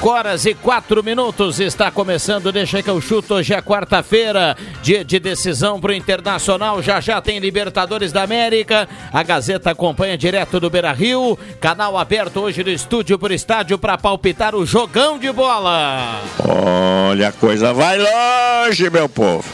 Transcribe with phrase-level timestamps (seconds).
[0.00, 2.50] Cinco horas e quatro minutos está começando.
[2.50, 3.34] Deixa que eu chuto.
[3.34, 6.82] Hoje é quarta-feira, dia de decisão para o Internacional.
[6.82, 8.88] Já já tem Libertadores da América.
[9.12, 11.38] A Gazeta acompanha direto do Beira Rio.
[11.60, 16.22] Canal aberto hoje no estúdio por estádio para palpitar o jogão de bola.
[16.48, 19.44] Olha, a coisa vai longe, meu povo.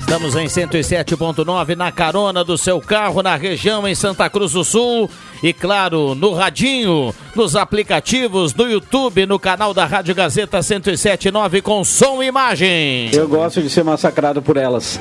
[0.00, 5.10] Estamos em 107.9 na carona do seu carro na região em Santa Cruz do Sul
[5.44, 11.84] e claro, no radinho, nos aplicativos, no YouTube, no canal da Rádio Gazeta 107.9 com
[11.84, 13.10] som e imagem.
[13.12, 14.98] Eu gosto de ser massacrado por elas.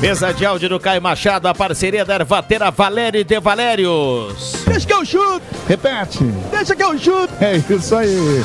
[0.00, 4.54] Mesa de áudio do Caio Machado, a parceria da Ervatera Valério de Valérios.
[4.66, 5.42] Deixa que eu chuto!
[5.68, 6.24] Repete.
[6.50, 7.34] Deixa que eu chuto!
[7.38, 8.42] É isso aí.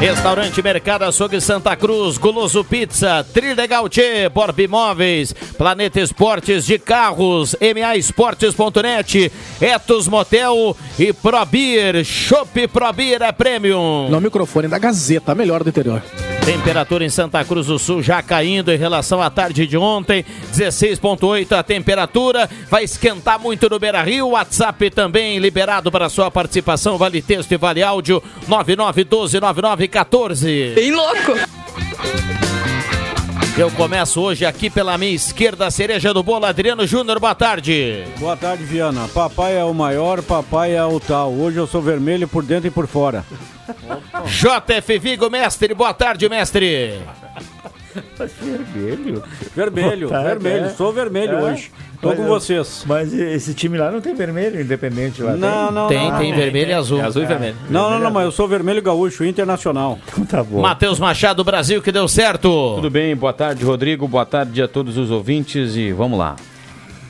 [0.00, 7.54] Restaurante Mercado Açougue Santa Cruz, Guloso Pizza, Trilegal Tchê, Borb Imóveis, Planeta Esportes de Carros,
[7.60, 9.30] MAEsportes.net,
[9.60, 14.08] Etos Motel e Probir, Shop Probir é Premium.
[14.08, 16.02] No microfone da Gazeta, a melhor do interior.
[16.48, 21.52] Temperatura em Santa Cruz do Sul já caindo em relação à tarde de ontem, 16.8
[21.52, 27.20] a temperatura, vai esquentar muito no Beira Rio, WhatsApp também liberado para sua participação, vale
[27.20, 30.74] texto e vale áudio, 99129914.
[30.74, 31.34] Bem louco!
[33.58, 38.04] Eu começo hoje aqui pela minha esquerda, cereja do bolo, Adriano Júnior, boa tarde.
[38.18, 39.06] Boa tarde, Viana.
[39.08, 41.30] Papai é o maior, papai é o tal.
[41.30, 43.22] Hoje eu sou vermelho por dentro e por fora.
[44.26, 46.98] JF Vigo, mestre, boa tarde, mestre.
[48.74, 49.22] Vermelho?
[49.54, 50.66] Vermelho, tarde, vermelho.
[50.66, 50.68] é.
[50.70, 51.42] Sou vermelho É.
[51.42, 51.70] hoje.
[52.00, 52.84] Tô Mas com vocês.
[52.86, 55.32] Mas esse time lá não tem vermelho, independente lá.
[55.34, 56.18] Não, não, Tem, não.
[56.18, 57.00] tem vermelho e azul.
[57.04, 57.56] Azul e vermelho.
[57.68, 59.98] Não, não, não, mas eu sou vermelho gaúcho, internacional.
[60.12, 60.60] Então tá bom.
[60.60, 62.74] Matheus Machado, Brasil, que deu certo.
[62.76, 64.06] Tudo bem, boa tarde, Rodrigo.
[64.06, 66.36] Boa tarde a todos os ouvintes e vamos lá.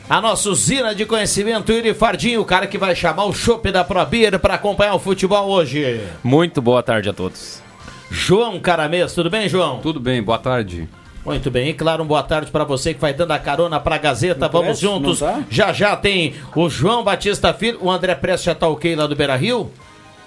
[0.09, 3.85] A nossa usina de conhecimento, Yuri Fardinho, o cara que vai chamar o chopp da
[3.85, 6.01] Probir para acompanhar o futebol hoje.
[6.25, 7.63] Muito boa tarde a todos.
[8.11, 9.81] João Caramês, tudo bem, João?
[9.81, 10.89] Tudo bem, boa tarde.
[11.27, 13.97] Muito bem, e claro, um boa tarde para você que vai dando a carona para
[13.97, 14.49] a Gazeta.
[14.49, 15.21] Vamos Prestes, juntos.
[15.21, 15.43] não tá?
[15.51, 19.15] Já já tem o João Batista Filho, o André Prestes já tá ok lá do
[19.15, 19.71] Beira Rio.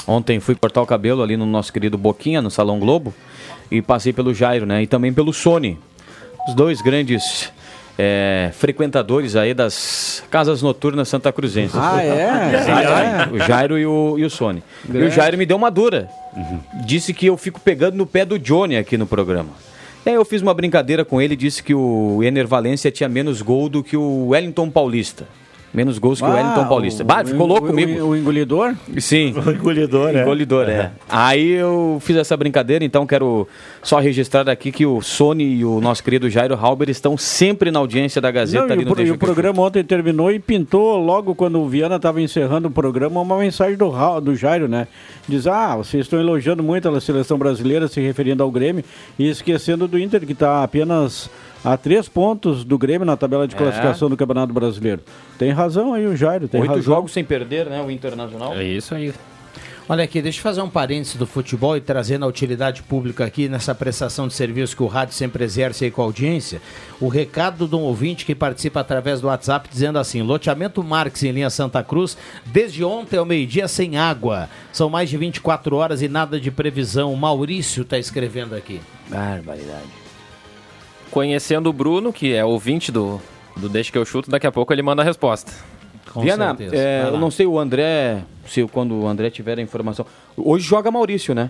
[0.08, 3.14] Ontem fui cortar o cabelo ali no nosso querido Boquinha, no Salão Globo,
[3.70, 4.84] e passei pelo Jairo, né?
[4.84, 5.78] E também pelo Sony.
[6.48, 7.52] Os dois grandes
[7.98, 11.76] é, frequentadores aí das casas noturnas Santa Cruzenses.
[11.76, 12.64] Ah, é?
[13.28, 14.64] Sim, O Jairo e o, e o Sony.
[14.88, 16.10] E o Jairo me deu uma dura.
[16.86, 19.50] Disse que eu fico pegando no pé do Johnny aqui no programa.
[20.06, 23.10] E aí eu fiz uma brincadeira com ele e disse que o Ener Valência tinha
[23.10, 25.28] menos gol do que o Wellington Paulista.
[25.74, 27.04] Menos gols que o Wellington Paulista.
[27.04, 28.02] Bah, ficou louco o, comigo.
[28.02, 28.74] O, o engolidor?
[29.00, 29.34] Sim.
[29.46, 30.22] O engolidor, né?
[30.24, 30.92] Engolidor, é.
[31.10, 33.48] Aí eu fiz essa brincadeira, então quero
[33.84, 37.80] só registrar aqui que o Sony e o nosso querido Jairo Halber estão sempre na
[37.80, 40.40] audiência da Gazeta Não, e ali o, no pro- e o programa ontem terminou e
[40.40, 43.92] pintou logo quando o Viana estava encerrando o programa uma mensagem do,
[44.22, 44.88] do Jairo, né?
[45.28, 48.84] Diz, ah, vocês estão elogiando muito a seleção brasileira, se referindo ao Grêmio,
[49.20, 51.30] e esquecendo do Inter, que está apenas
[51.74, 53.58] a três pontos do Grêmio na tabela de É.
[53.58, 55.02] classificação do Campeonato Brasileiro.
[55.38, 56.84] Tem razão aí o Jairo, tem Oito razão.
[56.84, 57.82] jogos sem perder, né?
[57.82, 58.54] O Internacional.
[58.54, 59.14] É isso aí.
[59.90, 63.48] Olha aqui, deixa eu fazer um parênteses do futebol e trazendo a utilidade pública aqui
[63.48, 66.62] nessa prestação de serviço que o rádio sempre exerce aí com a audiência.
[67.00, 71.32] O recado de um ouvinte que participa através do WhatsApp dizendo assim: loteamento Marques em
[71.32, 74.50] linha Santa Cruz, desde ontem ao meio-dia sem água.
[74.74, 77.14] São mais de 24 horas e nada de previsão.
[77.14, 78.82] O Maurício está escrevendo aqui.
[79.10, 80.07] Barbaridade.
[81.12, 83.22] Conhecendo o Bruno, que é ouvinte do,
[83.56, 85.52] do Deixa que eu chuto, daqui a pouco ele manda a resposta.
[86.14, 90.06] Com Viana, é, eu não sei o André, se quando o André tiver a informação.
[90.36, 91.50] Hoje joga Maurício, né?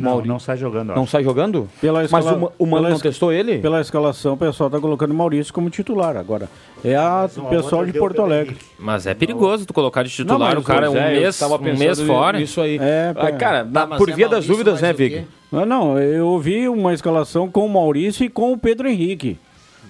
[0.00, 0.94] Não, Mauri- não sai jogando.
[0.94, 1.68] Não sai jogando?
[1.80, 3.58] Pela Mas o, o Mano pela não es- testou ele?
[3.58, 6.48] Pela escalação, o pessoal tá colocando o Maurício como titular agora.
[6.84, 8.56] É a, o pessoal de Porto Alegre.
[8.78, 11.58] Mas é perigoso tu colocar de titular mas, o cara é um mês, tava um
[11.76, 12.40] mês fora.
[12.40, 12.78] Isso aí.
[12.80, 15.16] É, Ah, cara, Tá, por é via das Maurício, dúvidas, né, mais o Vic?
[15.16, 15.24] quê?
[15.52, 19.38] Ah, não, eu ouvi uma escalação com o Maurício e com o Pedro Henrique.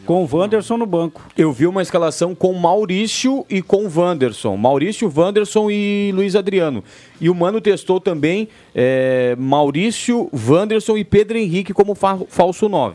[0.07, 1.23] Com o Wanderson no banco.
[1.37, 4.57] Eu vi uma escalação com Maurício e com Wanderson.
[4.57, 6.85] Maurício, Wanderson e Luiz Adriano.
[7.21, 12.95] E o Mano testou também é, Maurício, Wanderson e Pedro Henrique como fa- falso 9.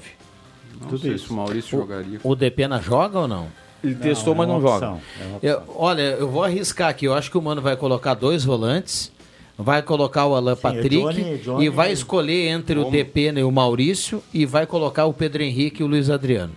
[0.90, 2.20] Não sei se o Maurício jogaria.
[2.24, 3.48] O Depena joga ou não?
[3.84, 4.74] Ele testou, é mas não joga.
[4.76, 7.06] opção, é uma Eu- olha, eu vou arriscar aqui.
[7.06, 9.12] Eu acho que o Mano vai colocar dois volantes,
[9.58, 13.52] vai colocar o Alan Patrick Johnny- Johnny- e vai escolher entre o Depena e o
[13.52, 16.54] Maurício e vai colocar o Pedro Henrique e o Luiz Adriano.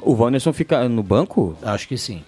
[0.00, 1.56] O Wanderson fica no banco?
[1.62, 2.22] Acho que sim.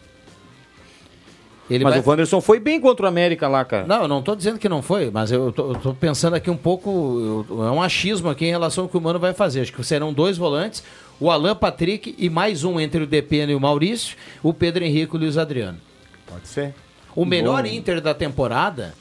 [1.71, 3.87] Ele mas vai- o Wanderson foi bem contra o América lá, cara.
[3.87, 6.51] Não, eu não estou dizendo que não foi, mas eu tô, eu tô pensando aqui
[6.51, 7.45] um pouco.
[7.51, 9.61] eu- é um achismo aqui em relação ao que o Mano vai fazer.
[9.61, 10.83] Acho que serão dois volantes,
[11.21, 15.15] o Alan Patrick e mais um entre o Depena e o Maurício, o Pedro Henrique
[15.15, 15.79] e o Luiz Adriano.
[16.27, 16.75] Pode ser.
[17.15, 18.95] O melhor Inter da temporada,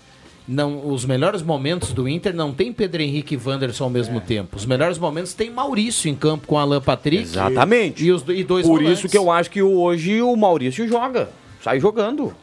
[0.47, 3.93] não, os melhores momentos do Inter não tem Pedro Henrique e Wanderson ao É.
[3.93, 4.55] mesmo tempo.
[4.55, 7.23] Os melhores momentos tem Maurício em campo com Alan Patrick.
[7.23, 8.05] Exatamente.
[8.05, 8.99] E, os, e dois Por volantes.
[8.99, 11.29] isso que eu acho que hoje o Maurício joga.
[11.61, 12.33] Sai jogando.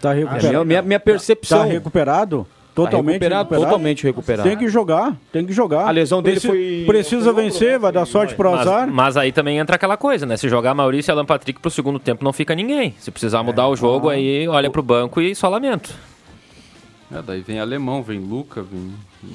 [0.00, 0.48] Tá É recuperado.
[0.48, 1.58] minha, minha, minha percepção.
[1.60, 2.46] Tá recuperado?
[2.74, 3.64] Totalmente recuperado, recuperado?
[3.64, 4.48] totalmente recuperado.
[4.48, 5.88] Tem que jogar, tem que jogar.
[5.88, 8.88] A lesão dele Preci- foi- Precisa vencer, vai dar sorte pro Mas, azar.
[8.88, 10.36] mas aí também entra aquela coisa, né?
[10.36, 12.94] Se jogar Maurício e Alan Patrick pro segundo tempo, não fica ninguém.
[13.00, 15.92] Se precisar mudar o jogo, aí olha pro banco e só lamento.
[17.10, 18.92] É, daí vem alemão, vem Luca, vem.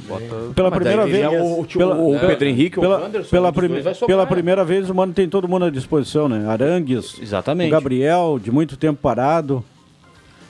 [0.08, 0.54] Bota.
[0.56, 1.42] Pela primeira daí vez.
[1.42, 4.08] o- o- pela- o pela- Pedro Henrique ou o pela, Wanderson, pela, prime- sobrar.
[4.08, 6.48] pela primeira vez o Mano tem todo mundo à disposição, né?
[6.48, 7.70] Arangues, Exatamente.
[7.70, 9.64] o Gabriel, de muito tempo parado.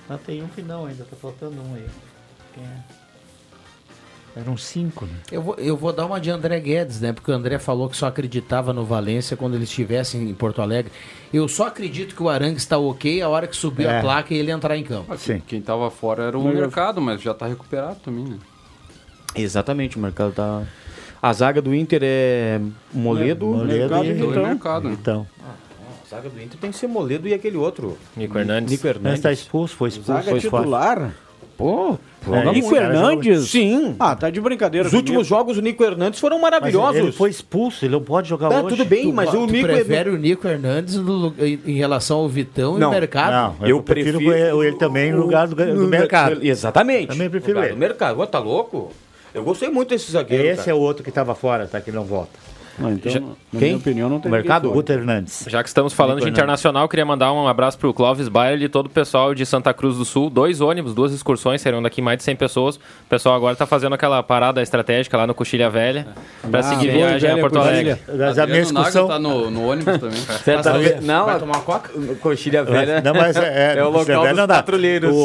[0.10, 1.86] Ah, tem um que não ainda, tá faltando um aí.
[2.54, 3.03] Quem é?
[4.36, 5.12] Eram cinco, né?
[5.32, 7.14] Eu vou, eu vou dar uma de André Guedes, né?
[7.14, 10.92] Porque o André falou que só acreditava no Valência quando ele estivesse em Porto Alegre.
[11.32, 14.00] Eu só acredito que o Arangue está ok a hora que subir É.
[14.00, 15.16] a placa e ele entrar em campo.
[15.18, 15.40] Sim.
[15.48, 18.38] Quem tava fora era o Mas mercado, mas já tá recuperado também, né?
[19.36, 20.64] Exatamente, o mercado tá.
[21.22, 22.60] A zaga do Inter é
[22.92, 23.46] Moledo.
[23.46, 24.98] Moledo mercado, e- Então, mercado, né?
[25.00, 25.28] Então.
[25.42, 27.98] A zaga do Inter tem que ser Moledo e aquele outro.
[28.18, 28.72] Nico Hernandes.
[28.72, 29.22] Nico Mas Hernandes.
[29.22, 30.12] tá expulso, foi expulso.
[30.12, 31.16] Zaga foi fora.
[31.63, 33.50] Pô, É, joga Nico Nico Hernandes?
[33.50, 33.95] Sim.
[34.00, 34.86] Ah, tá de brincadeira.
[34.88, 35.07] Os comigo.
[35.10, 36.95] últimos jogos do Nico Hernandes foram Mas maravilhosos.
[36.95, 38.75] ele foi expulso, ele não pode jogar Tá, hoje.
[38.77, 42.30] tudo bem, mas tu, o tu Nico prefere o Nico Hernandes no em, relação ao
[42.30, 43.60] Vitão e Não, o mercado?
[43.60, 46.39] Não, eu, Eu prefiro, prefiro- ele também no lugar do, do mercado.
[46.42, 47.07] Exatamente.
[47.07, 47.75] Também prefiro Lugar ele.
[47.75, 48.19] do mercado.
[48.19, 48.92] Ô, tá louco?
[49.33, 50.44] Eu gostei muito desse zagueiro.
[50.45, 50.71] Esse cara.
[50.71, 51.81] é o outro que estava fora, tá?
[51.81, 52.31] Que não volta.
[52.80, 53.60] Então, Já- na Quem?
[53.62, 54.72] minha opinião, não tem O mercado?
[54.72, 55.46] Guto Hernandes.
[55.48, 58.88] Já que estamos falando de internacional, queria mandar um abraço pro Clóvis Bayer e todo
[58.88, 60.28] o pessoal de Santa Cruz do Sul.
[60.30, 62.78] Dois ônibus, duas excursões, serão daqui mais de 100 pessoas.
[62.78, 66.08] O pessoal agora tá fazendo aquela parada estratégica lá no Coxilha Velha
[66.50, 67.74] para Ah, seguir boa, viagem a velha Porto Coxilha.
[67.74, 68.00] Alegre.
[68.18, 69.08] Mas a minha excursão.
[69.08, 70.18] tá no, no ônibus também.
[70.44, 71.92] Certa vez- Não, Vai a- tomar uma coca?
[72.22, 73.02] Coxilha velha.
[73.02, 75.14] Não, mas é, É o Coxilha local dos patrulheiros.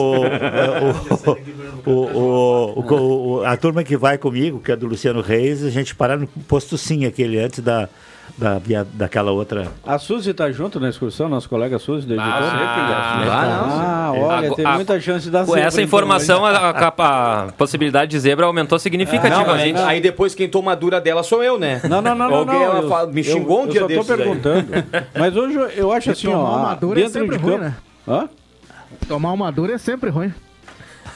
[1.86, 5.64] O, o, o, o- o- a turma que vai comigo, que é do Luciano Reis,
[5.64, 7.88] a gente parar no posto sim, aquele antes da,
[8.36, 9.68] da, via- daquela outra.
[9.84, 12.40] A Suzy tá junto na excursão, nosso colega Suzy da editora?
[12.42, 16.42] Ah, Ah, olha, Ago- tem a- muita chance de dar Com zebra, essa então, informação,
[16.42, 16.56] hoje.
[16.56, 19.78] a, a- a possibilidade de zebra aumentou significativamente.
[19.80, 21.80] aí depois quem toma a dura dela sou eu, né?
[21.88, 22.36] Não, não, não, não.
[22.36, 22.62] Alguém não.
[22.64, 24.18] ela eu- fala- me xingou eu, um dia eu só desses tô aí.
[24.18, 24.66] perguntando.
[25.18, 27.42] Mas hoje eu- eu acho assim, tomar ó, uma ah, dura é dentro sempre de
[27.42, 27.64] ruim, campo...
[27.64, 27.74] né?
[28.06, 28.28] Hã?
[29.06, 30.32] Tomar uma dura é sempre ruim.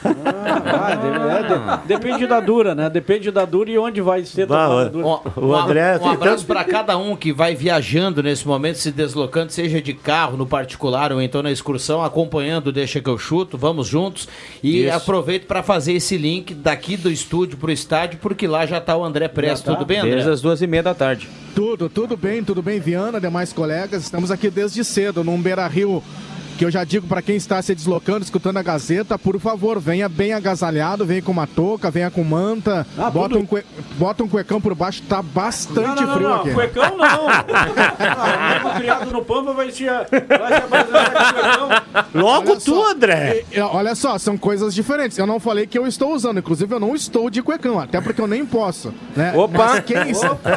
[0.05, 2.89] Ah, é, de- depende da dura, né?
[2.89, 5.05] Depende da dura e onde vai ser Bah, tomada dura.
[5.35, 8.91] O um, André um tem abraço para cada um que vai viajando nesse momento, se
[8.91, 13.17] deslocando, seja de carro, no particular ou então na excursão, acompanhando o Deixa que eu
[13.17, 14.27] chuto, vamos juntos.
[14.61, 14.95] E Isso.
[14.95, 19.03] aproveito para fazer esse link daqui do estúdio pro estádio, porque lá já tá o
[19.03, 19.65] André Presto.
[19.65, 19.73] tá?
[19.73, 20.11] Tudo bem, André?
[20.15, 21.29] Desde as duas e meia da tarde.
[21.55, 24.03] Tudo, tudo bem, tudo bem, Viana, demais colegas.
[24.03, 26.03] Estamos aqui desde cedo, num Beira Rio.
[26.57, 30.07] Que eu já digo para quem está se deslocando, escutando a Gazeta, por favor, venha
[30.07, 33.65] bem agasalhado, venha com uma touca, venha com manta, Ah, bota, tudo- um cue-
[33.97, 36.51] bota um cuecão por baixo, tá bastante Não, não, não, frio não, aqui.
[36.53, 37.27] cuecão não.
[38.53, 40.03] mesmo criado no Pampa vai se, vai.
[42.13, 43.43] Logo Olha tu, só, André!
[43.51, 45.17] e- olha só, são coisas diferentes.
[45.17, 48.21] Eu não falei que eu estou usando, inclusive eu não estou de cuecão, até porque
[48.21, 48.93] eu nem posso.
[49.15, 49.33] Né?
[49.35, 49.81] Opa!
[49.81, 49.97] Quem,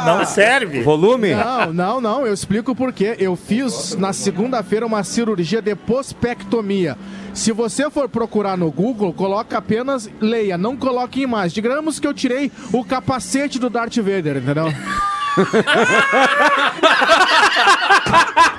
[0.04, 0.82] Não serve!
[0.82, 1.34] Volume?
[1.34, 2.26] Não, não, não.
[2.26, 3.16] Eu explico por quê.
[3.18, 6.98] Eu fiz na segunda-feira uma cirurgia de pospectomia.
[7.32, 11.54] Se você for procurar no Google, coloca apenas leia, não coloque imagem.
[11.54, 14.66] Digamos que eu tirei o capacete do Darth Vader, entendeu?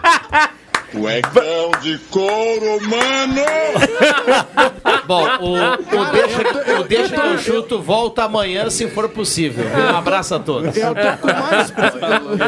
[0.99, 3.41] Cuecão de couro, mano!
[5.07, 9.65] Bom, o, o deixa, o deixa que eu chuto volta amanhã, se for possível.
[9.65, 10.75] Um abraço a todos.
[10.75, 11.73] Eu tô com mais,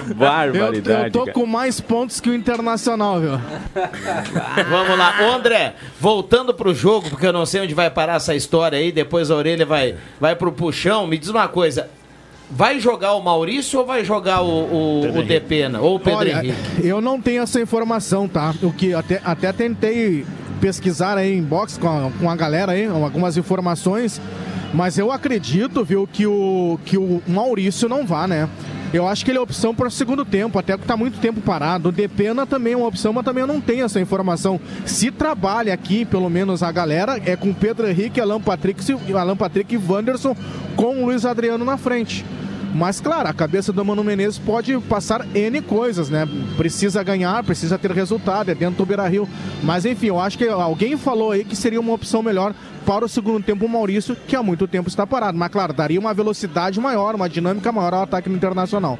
[0.09, 1.17] eu, Barbaridade.
[1.17, 3.39] eu tô com mais pontos que o Internacional, viu?
[4.69, 5.13] Vamos lá.
[5.21, 8.91] Ô, André, voltando pro jogo, porque eu não sei onde vai parar essa história aí,
[8.91, 11.07] depois a orelha vai, vai pro puxão.
[11.07, 11.89] Me diz uma coisa.
[12.51, 15.79] Vai jogar o Maurício ou vai jogar o, o, o Depena?
[15.79, 16.85] Ou o Pedro Olha, Henrique?
[16.87, 18.53] eu não tenho essa informação, tá?
[18.63, 20.25] O que até, até tentei
[20.59, 24.19] pesquisar aí em box com a, com a galera aí, algumas informações,
[24.73, 28.49] mas eu acredito, viu, que o, que o Maurício não vá, né?
[28.91, 31.39] Eu acho que ele é opção para o segundo tempo, até que tá muito tempo
[31.41, 31.89] parado.
[31.89, 34.59] O Depena também é uma opção, mas também eu não tenho essa informação.
[34.83, 39.75] Se trabalha aqui, pelo menos a galera, é com Pedro Henrique, Alan Patrick, Alan Patrick
[39.75, 40.35] e Wanderson,
[40.75, 42.25] com o Luiz Adriano na frente.
[42.73, 46.27] Mas, claro, a cabeça do Mano Menezes pode passar N coisas, né?
[46.55, 49.27] Precisa ganhar, precisa ter resultado, é dentro do Beira Rio.
[49.63, 52.53] Mas, enfim, eu acho que alguém falou aí que seria uma opção melhor
[52.85, 55.37] para o segundo tempo o Maurício, que há muito tempo está parado.
[55.37, 58.97] Mas, claro, daria uma velocidade maior, uma dinâmica maior ao ataque no Internacional.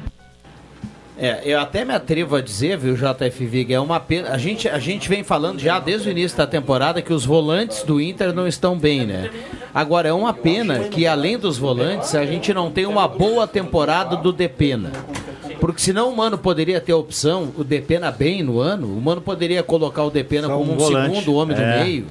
[1.22, 4.30] É, eu até me atrevo a dizer, viu, JF Vig, é uma pena.
[4.30, 7.82] A gente, a gente vem falando já desde o início da temporada que os volantes
[7.82, 9.30] do Inter não estão bem, né?
[9.74, 14.16] Agora, é uma pena que além dos volantes, a gente não tem uma boa temporada
[14.16, 14.90] do Depena.
[15.60, 19.20] Porque senão o Mano poderia ter a opção, o Depena bem no ano, o Mano
[19.20, 21.16] poderia colocar o Depena Só como um volante.
[21.16, 21.84] segundo homem do É.
[21.84, 22.06] meio.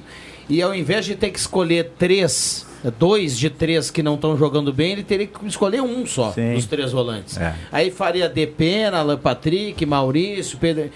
[0.48, 2.64] E ao invés de ter que escolher três,
[2.98, 6.54] dois de três que não estão jogando bem, ele teria que escolher um só Sim.
[6.54, 7.36] dos três volantes.
[7.36, 7.54] É.
[7.70, 10.90] Aí faria Depena, Alan Patrick, Maurício, Pedro.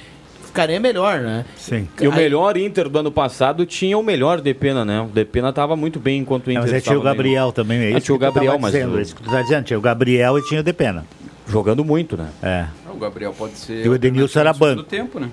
[0.46, 1.44] Ficaria melhor, né?
[1.56, 1.88] Sim.
[2.00, 5.00] E o melhor Inter do ano passado tinha o melhor Depena, né?
[5.00, 7.14] O Depena tava muito bem enquanto o Inter Mas é, tinha o estava.
[7.16, 9.30] Gabriel também, é Ah, isso tinha o Gabriel, mas dizendo, o- é isso que tu
[9.30, 11.04] tá dizendo, tinha o Gabriel e tinha o Depena.
[11.48, 12.28] Jogando muito, né?
[12.40, 13.84] É, O Gabriel pode ser.
[13.84, 14.84] E o Edenilson era banco.
[14.84, 15.28] tempo, né?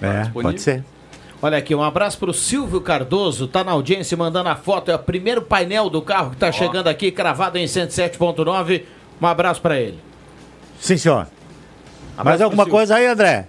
[0.00, 0.82] Tá é pode ser.
[1.42, 4.90] Olha aqui, um abraço pro Silvio Cardoso, tá na audiência mandando a foto.
[4.90, 8.84] É o primeiro painel do carro que tá chegando aqui, cravado em 107.9.
[9.20, 9.98] Um abraço pra ele.
[10.80, 11.26] Sim, senhor.
[12.16, 12.78] Abraço Mais alguma Silvio.
[12.78, 13.48] coisa aí, André?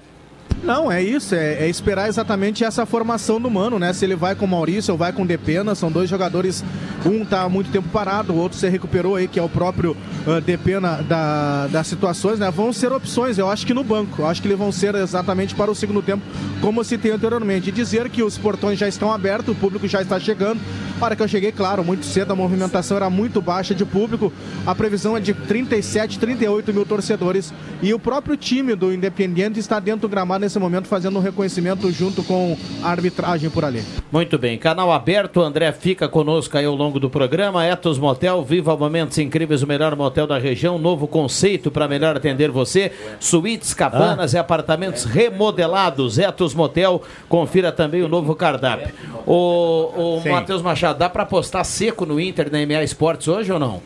[0.63, 3.93] Não, é isso, é, é esperar exatamente essa formação do Mano, né?
[3.93, 6.63] Se ele vai com o Maurício ou vai com o Depena, são dois jogadores,
[7.05, 9.95] um tá há muito tempo parado, o outro se recuperou aí, que é o próprio
[10.25, 12.49] ah, Depena da, das situações, né?
[12.49, 15.53] Vão ser opções, eu acho que no banco, eu acho que eles vão ser exatamente
[15.55, 16.23] para o segundo tempo,
[16.59, 17.69] como eu citei anteriormente.
[17.69, 20.59] E dizer que os portões já estão abertos, o público já está chegando.
[20.99, 24.33] A hora que eu cheguei, claro, muito cedo, a movimentação era muito baixa de público,
[24.65, 29.79] a previsão é de 37, 38 mil torcedores, e o próprio time do Independiente está
[29.79, 33.83] dentro do gramado nesse momento fazendo um reconhecimento junto com a arbitragem por ali.
[34.11, 37.63] Muito bem, canal aberto, André fica conosco aí ao longo do programa.
[37.63, 42.49] Etos Motel, viva momentos incríveis, o melhor motel da região, novo conceito para melhor atender
[42.49, 42.91] você.
[43.19, 46.17] Suítes, cabanas e apartamentos remodelados.
[46.17, 48.91] Etos Motel, confira também o novo cardápio.
[49.27, 50.29] O, o.
[50.29, 53.81] Matheus Machado, dá para apostar seco no Inter na MA Esportes hoje ou não?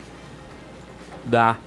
[1.26, 1.58] Dá.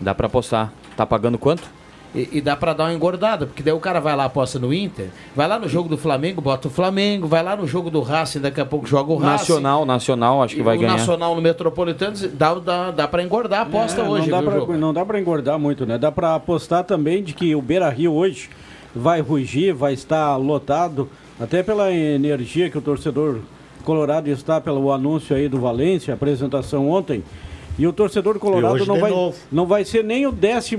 [0.00, 0.72] Dá pra apostar.
[0.96, 1.76] Tá pagando quanto?
[2.14, 4.72] E, e dá pra dar uma engordada, porque daí o cara vai lá, aposta no
[4.72, 8.00] Inter, vai lá no jogo do Flamengo, bota o Flamengo, vai lá no jogo do
[8.00, 9.32] Racing, daqui a pouco joga o Racing.
[9.52, 10.96] Nacional, Nacional, acho que vai o ganhar.
[10.96, 14.60] Nacional no Metropolitano, dá, dá, dá pra engordar a aposta É, hoje, não dá, pra,
[14.60, 14.72] Jô?
[14.78, 15.98] não dá pra engordar muito, né?
[15.98, 18.48] Dá pra apostar também de que o Beira Rio hoje
[18.94, 23.40] vai rugir, vai estar lotado, até pela energia que o torcedor
[23.86, 27.22] colorado está pelo anúncio aí do Valência, apresentação ontem.
[27.78, 29.36] E o torcedor colorado não vai, novo.
[29.52, 30.76] não vai ser nem o 12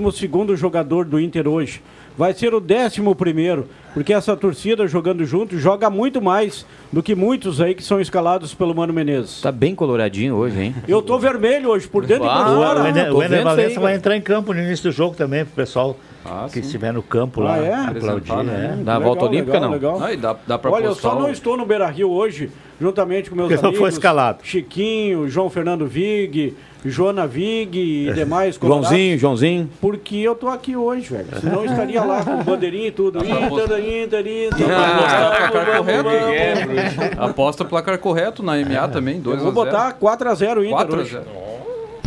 [0.56, 1.80] jogador do Inter hoje.
[2.18, 7.14] Vai ser o 11 primeiro, porque essa torcida jogando junto joga muito mais do que
[7.14, 9.40] muitos aí que são escalados pelo Mano Menezes.
[9.40, 10.74] Tá bem coloradinho hoje, hein?
[10.88, 12.82] Eu tô vermelho hoje, por dentro e por Ah, O, fora.
[12.82, 15.54] o Ener, o Ener Valença vai entrar em campo no início do jogo também, pro
[15.54, 16.60] pessoal Ah, que sim.
[16.60, 17.74] estiver no campo lá, Ah, é?
[17.74, 18.32] aplaudir.
[18.44, 18.74] Né?
[18.76, 18.82] né?
[18.84, 19.70] Da volta olímpica, não?
[19.70, 20.02] legal.
[20.02, 23.36] Ah, dá, dá pra Olha, eu só não estou no Beira Rio hoje, juntamente com
[23.36, 23.80] meus Porque não amigos.
[23.80, 24.38] foi escalado.
[24.42, 29.70] Chiquinho, João Fernando Vig, Joana Vig e demais Joãozinho, Joãozinho.
[29.80, 31.28] Porque eu tô aqui hoje, velho.
[31.40, 33.18] Senão eu estaria lá com bandeirinha e tudo.
[33.18, 34.66] Inter, Inter, Inter.
[34.70, 37.22] Ah, vamos, placar correto.
[37.22, 40.98] Aposta o placar correto na MA também, 2 Eu vou botar 4x0 Inter 4 a
[41.00, 41.18] hoje.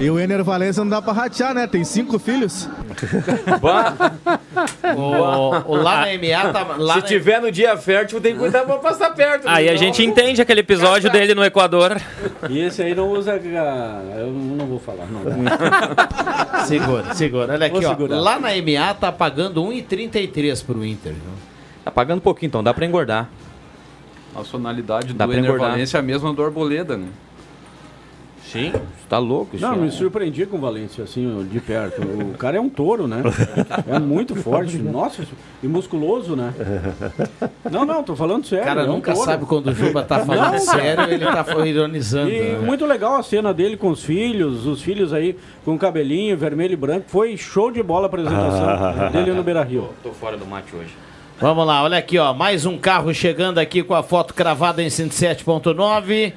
[0.01, 0.05] 0.
[0.05, 1.67] E o Ener Valença não dá pra ratear, né?
[1.67, 2.67] Tem cinco filhos.
[4.96, 6.75] O, o lá na MA tá.
[6.77, 9.48] Lá Se na- tiver no dia fértil, tem que cuidar pra passar perto.
[9.48, 12.00] Aí a senão- gente entende aquele episódio dele no Equador.
[12.50, 13.34] E esse aí não usa.
[13.34, 15.05] ah, Eu não vou falar.
[15.08, 15.22] Não.
[16.65, 17.53] Segura, segura.
[17.53, 17.96] Olha aqui, ó.
[18.20, 21.13] Lá na MA tá pagando 1,33 pro Inter.
[21.13, 21.22] viu?
[21.84, 23.27] Tá pagando pouquinho, então dá pra engordar.
[24.36, 25.72] A nacionalidade Dá do pra Ener engordar.
[25.72, 27.08] Valência é a mesma do Arboleda, né?
[28.51, 28.74] Sim,
[29.08, 29.55] tá louco.
[29.55, 32.01] isso Não, me surpreendi com o Valência, assim, de perto.
[32.01, 33.24] O cara é um touro, né?
[33.88, 34.75] É muito forte.
[34.84, 35.24] Nossa,
[35.63, 36.53] e musculoso, né?
[37.72, 38.65] Não, não, tô falando sério.
[38.65, 39.29] O cara é um nunca touro.
[39.29, 42.29] sabe quando o Juba tá falando Não, sério, ele tá ironizando.
[42.29, 42.60] E né?
[42.60, 46.77] muito legal a cena dele com os filhos, os filhos aí com cabelinho vermelho e
[46.77, 47.05] branco.
[47.08, 49.89] Foi show de bola a apresentação dele no Beira Rio.
[50.03, 50.93] Tô fora do mate hoje.
[51.39, 52.34] Vamos lá, olha aqui, ó.
[52.34, 56.34] Mais um carro chegando aqui com a foto cravada em 107.9.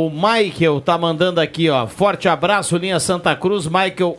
[0.00, 1.84] O Michael tá mandando aqui, ó.
[1.88, 3.66] Forte abraço, linha Santa Cruz.
[3.66, 4.16] Michael,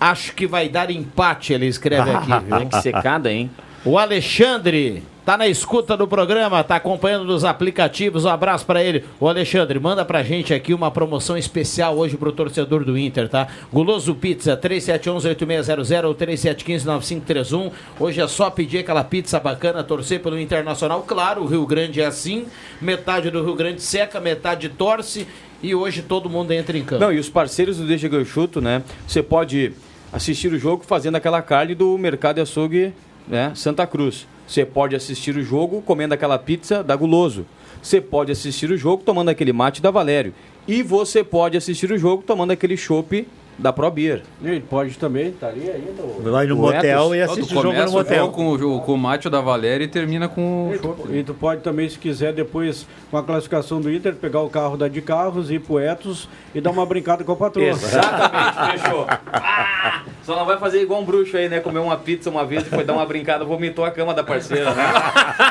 [0.00, 2.30] acho que vai dar empate, ele escreve aqui.
[2.70, 3.50] que secada, hein?
[3.84, 8.24] O Alexandre tá na escuta do programa, tá acompanhando nos aplicativos.
[8.24, 9.04] Um abraço pra ele.
[9.20, 13.46] O Alexandre, manda pra gente aqui uma promoção especial hoje pro torcedor do Inter, tá?
[13.72, 17.70] Guloso Pizza 3711-8600 ou 3715-9531.
[18.00, 21.04] Hoje é só pedir aquela pizza bacana, torcer pelo Internacional.
[21.06, 22.46] Claro, o Rio Grande é assim.
[22.80, 25.28] Metade do Rio Grande seca, metade torce.
[25.62, 27.04] E hoje todo mundo entra em campo.
[27.04, 28.82] Não, e os parceiros do Deixa que eu chuto, né?
[29.06, 29.74] Você pode
[30.12, 32.92] assistir o jogo fazendo aquela carne do Mercado Açougue,
[33.28, 33.52] né?
[33.54, 34.26] Santa Cruz.
[34.50, 37.46] Você pode assistir o jogo comendo aquela pizza da Guloso.
[37.80, 40.34] Você pode assistir o jogo tomando aquele mate da Valério.
[40.66, 43.28] E você pode assistir o jogo tomando aquele chopp
[43.60, 44.22] da Pro Beer.
[44.42, 46.02] E pode também, tá ali ainda.
[46.02, 47.14] o- Vai no O motel Etos.
[47.14, 48.28] e tu assiste o jogo no começa o motel.
[48.30, 51.16] com, o com o mate da Valéria e termina com o E tu, chopp.
[51.16, 54.76] e tu pode também, se quiser, depois, com a classificação do Inter, pegar o carro
[54.76, 57.66] da de carros, ir pro Etos e dar uma brincada com a patroa.
[57.66, 59.06] Exatamente, fechou.
[59.32, 61.60] Ah, só não vai fazer igual um bruxo aí, né?
[61.60, 64.72] Comer uma pizza uma vez e foi dar uma brincada, vomitou a cama da parceira,
[64.74, 64.84] né?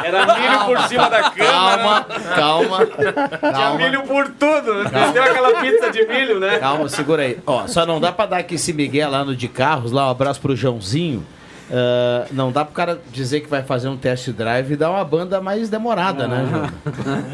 [0.05, 1.39] Era milho por cima da cama.
[1.49, 2.33] Calma, né?
[2.35, 2.85] calma.
[2.85, 3.77] Tinha calma.
[3.77, 4.83] milho por tudo.
[5.13, 6.59] Deu aquela pizza de milho, né?
[6.59, 7.37] Calma, segura aí.
[7.45, 10.11] Ó, só não dá pra dar aqui esse Miguel lá no de carros, lá um
[10.11, 11.25] abraço pro Joãozinho.
[11.71, 15.03] Ah, não dá pro cara dizer que vai fazer um test drive e dar uma
[15.03, 16.69] banda mais demorada, né, João?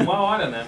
[0.00, 0.66] Uma hora, né?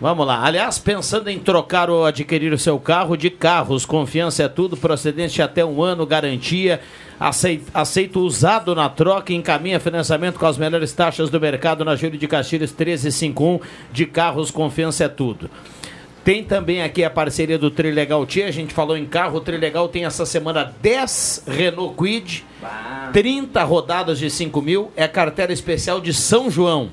[0.00, 0.44] Vamos lá.
[0.44, 5.34] Aliás, pensando em trocar ou adquirir o seu carro de carros, confiança é tudo, procedente
[5.34, 6.80] de até um ano, garantia.
[7.20, 12.18] Aceito, aceito usado na troca, encaminha financiamento com as melhores taxas do mercado na Júlio
[12.18, 13.60] de Castilhos 1351.
[13.92, 15.48] De carros, confiança é tudo.
[16.24, 18.46] Tem também aqui a parceria do Trilegal Tia.
[18.46, 19.38] A gente falou em carro.
[19.38, 22.44] O Trilegal tem essa semana 10 Renault Quid,
[23.12, 24.92] 30 rodadas de 5 mil.
[24.96, 26.90] É cartela especial de São João.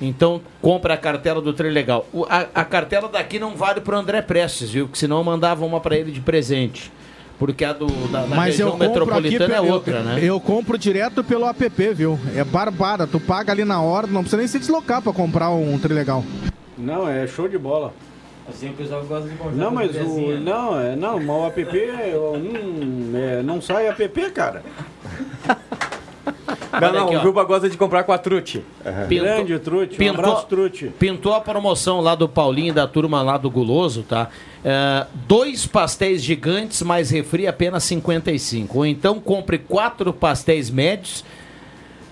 [0.00, 2.06] Então, compra a cartela do Trilegal.
[2.12, 4.86] O- A, a cartela daqui não vale pro André Prestes, viu?
[4.86, 6.90] Porque senão eu mandava uma para ele de presente.
[7.38, 8.88] Porque a do, da, da Mas eu região compro aqui,
[9.30, 10.18] metropolitana é pe- eu- outra, né?
[10.22, 12.18] Eu compro direto pelo app, viu?
[12.34, 13.06] É barbada.
[13.06, 16.24] Tu paga ali na hora, não precisa nem se deslocar pra comprar um trilegal.
[16.78, 17.92] Não, é show de bola.
[18.48, 19.98] Assim o pessoal gosta de comprar Não, mas o.
[19.98, 20.40] hamburguesinha.
[20.40, 24.62] Não, é, não, mas o app é, hum, é, não sai app, cara.
[26.80, 28.62] Não, não, aqui, o Juba gosta de comprar com a Trute.
[29.08, 30.92] Pintou- Grande Trute, um pintou- abraço Trute.
[30.98, 34.28] Pintou a promoção lá do Paulinho e da turma lá do Guloso, tá?
[34.64, 38.78] É, dois pastéis gigantes mais refri apenas 55.
[38.78, 41.24] Ou então compre quatro pastéis médios,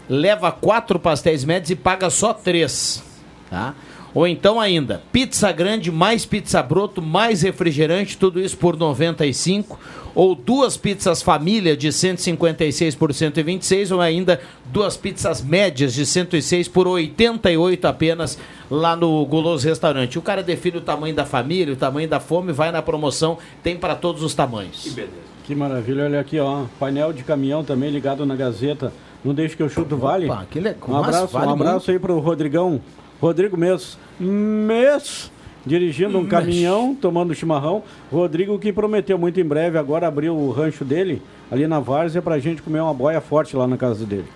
[0.09, 3.03] leva quatro pastéis médios e paga só três,
[3.51, 3.75] tá?
[4.15, 9.79] Ou então ainda, pizza grande mais pizza broto mais refrigerante, tudo isso por 95.
[10.15, 16.69] Ou duas pizzas família de 156 por 126, ou ainda duas pizzas médias de 106
[16.69, 18.39] por 88 apenas
[18.71, 20.17] lá no Guloso Restaurante.
[20.17, 23.77] O cara define o tamanho da família, o tamanho da fome, vai na promoção, tem
[23.77, 24.97] para todos os tamanhos.
[25.43, 26.67] Que maravilha, olha aqui, ó.
[26.79, 28.93] Painel de caminhão também ligado na Gazeta.
[29.25, 30.27] Não deixe que eu chuto vale.
[30.27, 30.89] Opa, que legal.
[30.89, 32.81] Um abraço, vale um abraço aí pro Rodrigão.
[33.25, 33.97] Rodrigo Mês.
[34.21, 35.33] Mês.
[35.65, 37.83] Dirigindo um caminhão, tomando chimarrão.
[38.13, 42.39] Rodrigo que prometeu muito em breve agora abrir o rancho dele ali na Várzea pra
[42.39, 44.27] gente comer uma boia forte lá na casa dele.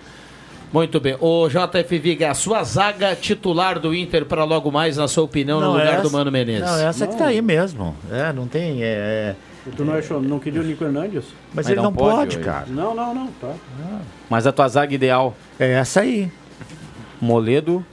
[0.73, 1.15] Muito bem.
[1.19, 5.61] O JF Viga, a sua zaga titular do Inter para logo mais, na sua opinião,
[5.61, 6.67] no lugar do Mano Menezes.
[6.67, 7.95] Não, essa que tá aí mesmo.
[8.11, 8.81] É, não tem.
[8.81, 9.35] É,
[9.77, 11.25] Tu não achou, não queria o Nico Hernandes?
[11.53, 12.65] mas, Mas ele não não pode pode, cara.
[12.67, 13.53] Não, não, não, tá.
[14.27, 16.31] Mas a tua zaga ideal, É essa aí.
[17.21, 17.85] Moledo,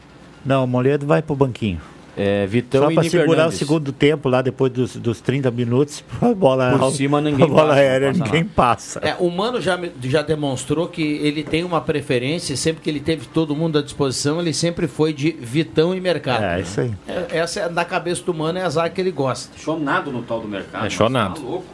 [0.47, 1.81] Não, o Moledo vai pro banquinho.
[2.17, 3.57] é, Vitão Só pra Nico segurar Hernandes.
[3.57, 7.49] o segundo tempo lá, depois dos, dos 30 minutos, a bola, Por cima ninguém a
[7.49, 8.99] bola passa, aérea passa ninguém passa.
[9.01, 13.27] É, o Mano já, já demonstrou que ele tem uma preferência, sempre que ele teve
[13.27, 16.43] todo mundo à disposição, ele sempre foi de Vitão e Mercado.
[16.43, 16.93] É, isso aí.
[17.07, 19.51] É, essa é, na cabeça do Mano é a zaga que ele gosta.
[19.59, 20.87] Chonado no tal do mercado.
[20.87, 21.35] É chonado.
[21.35, 21.65] Tá louco.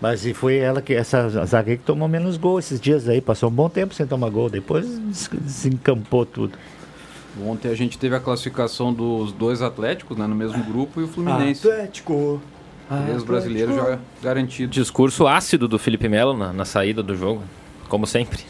[0.00, 3.20] Mas e foi ela que, essa zaga aí que tomou menos gol esses dias aí.
[3.22, 4.50] Passou um bom tempo sem tomar gol.
[4.50, 6.58] Depois des- desencampou tudo.
[7.42, 11.08] Ontem a gente teve a classificação dos dois Atléticos né, no mesmo grupo e o
[11.08, 11.68] Fluminense.
[11.68, 12.40] Atlético.
[13.06, 14.74] Três brasileiros já garantidos.
[14.74, 17.42] Discurso ácido do Felipe Melo na, na saída do jogo,
[17.88, 18.40] como sempre.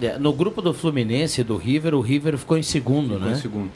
[0.00, 3.32] É, no grupo do Fluminense e do River, o River ficou em segundo, Ficou né?
[3.32, 3.70] em segundo.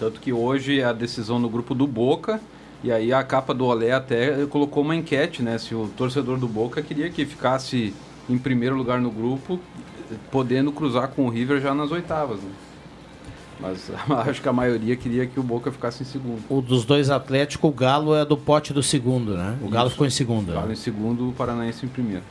[0.00, 2.40] Tanto que hoje a decisão no grupo do Boca
[2.82, 5.56] E aí a capa do Olé até colocou uma enquete, né?
[5.58, 7.94] Se o torcedor do Boca queria que ficasse
[8.28, 9.60] em primeiro lugar no grupo,
[10.30, 12.50] podendo cruzar com o River já nas oitavas, né?
[13.60, 13.90] Mas
[14.28, 16.42] acho que a maioria queria que o Boca ficasse em segundo.
[16.48, 19.56] O dos dois Atléticos, o Galo é do pote do segundo, né?
[19.62, 19.94] O Galo Isso.
[19.94, 20.52] ficou em segundo.
[20.52, 22.22] Galo em segundo, o Paranaense em primeiro.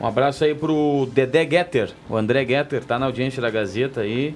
[0.00, 1.92] Um abraço aí pro Dedé Getter.
[2.08, 4.34] O André Getter tá na audiência da Gazeta aí.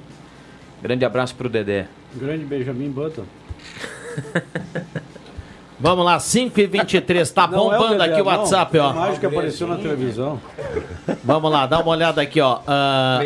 [0.81, 1.89] Grande abraço pro Dedé.
[2.15, 3.25] Grande Benjamin Button.
[5.81, 8.25] Vamos lá, 5 e 23 tá Não, é o bombando aqui o não.
[8.25, 8.91] WhatsApp, A ó.
[8.91, 10.41] imagem que apareceu na televisão.
[11.23, 12.59] Vamos lá, dá uma olhada aqui, ó.
[12.67, 13.21] Ah,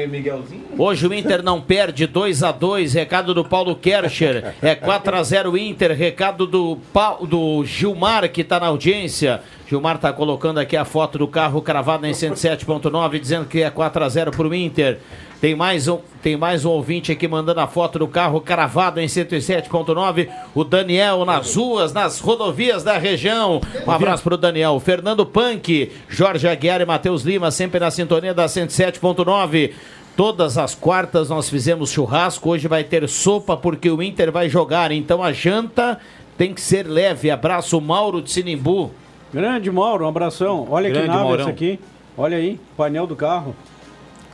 [0.76, 4.54] hoje o Inter não perde 2 a 2 recado do Paulo Kercher.
[4.60, 9.40] É 4 a 0 Inter, recado do, Pau- do Gilmar que tá na audiência.
[9.72, 14.04] Gilmar tá colocando aqui a foto do carro cravado em 107.9 dizendo que é 4
[14.04, 14.98] a 0 pro Inter.
[15.40, 19.06] Tem mais um, tem mais um ouvinte aqui mandando a foto do carro cravado em
[19.06, 20.28] 107.9.
[20.54, 23.62] O Daniel nas ruas, nas rodovias da região.
[23.86, 24.78] Um abraço pro Daniel.
[24.78, 29.72] Fernando Punk, Jorge Aguiar e Matheus Lima, sempre na sintonia da 107.9.
[30.14, 32.50] Todas as quartas nós fizemos churrasco.
[32.50, 34.92] Hoje vai ter sopa porque o Inter vai jogar.
[34.92, 35.98] Então a janta
[36.36, 37.30] tem que ser leve.
[37.30, 38.92] Abraço, Mauro de Sinimbu.
[39.32, 40.66] Grande Mauro, um abração.
[40.70, 41.40] Olha que Grande nave Maurão.
[41.42, 41.80] esse aqui.
[42.16, 43.54] Olha aí, painel do carro.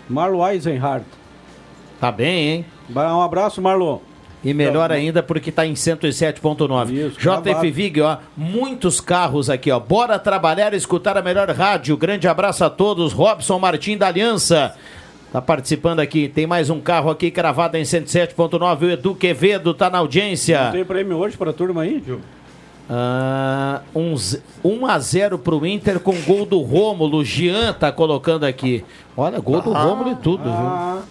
[0.08, 1.04] Marlo Eisenhardt.
[2.00, 2.64] Tá bem, hein?
[2.94, 4.02] Um abraço, Marlo.
[4.42, 7.14] E melhor ainda porque tá em 107.9.
[7.16, 7.50] cravado.
[7.50, 9.80] JF Vig, ó, muitos carros aqui, ó.
[9.80, 11.96] Bora trabalhar e escutar a melhor rádio.
[11.96, 13.12] Grande abraço a todos.
[13.12, 14.76] Robson Martim da Aliança.
[15.32, 16.28] Tá participando aqui.
[16.28, 18.82] Tem mais um carro aqui cravado em 107.9.
[18.82, 20.64] O Edu Quevedo tá na audiência.
[20.64, 22.02] Não tem prêmio hoje pra turma aí?
[22.90, 27.24] Ah, um, z- 1 a 0 pro Inter com gol do Rômulo.
[27.24, 28.84] Jean tá colocando aqui.
[29.16, 31.02] Olha, gol do Rômulo e tudo, viu?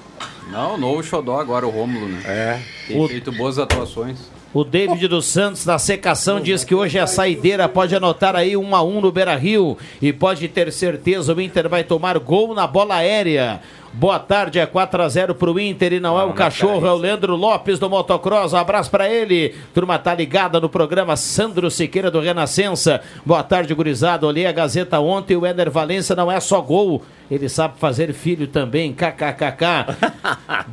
[0.52, 2.22] Não, o novo xodó agora, o Rômulo, né?
[2.26, 2.60] É.
[2.88, 4.18] Tem O- feito boas atuações.
[4.54, 8.74] O David dos Santos da secação diz que hoje é saideira, pode anotar aí um
[8.76, 12.66] a um no Beira Rio e pode ter certeza o Inter vai tomar gol na
[12.66, 13.60] bola aérea.
[13.94, 16.96] Boa tarde, é 4 a 0 pro Inter e não é o cachorro, é o
[16.98, 18.54] Leandro Lopes do Motocross.
[18.54, 19.56] Um abraço pra ele.
[19.74, 23.02] Turma tá ligada no programa Sandro Siqueira do Renascença.
[23.26, 24.28] Boa tarde, gurizada.
[24.28, 28.48] Olhei a Gazeta ontem, o Éder Valença não é só gol, ele sabe fazer filho
[28.48, 28.94] também.
[28.94, 29.98] KKKK.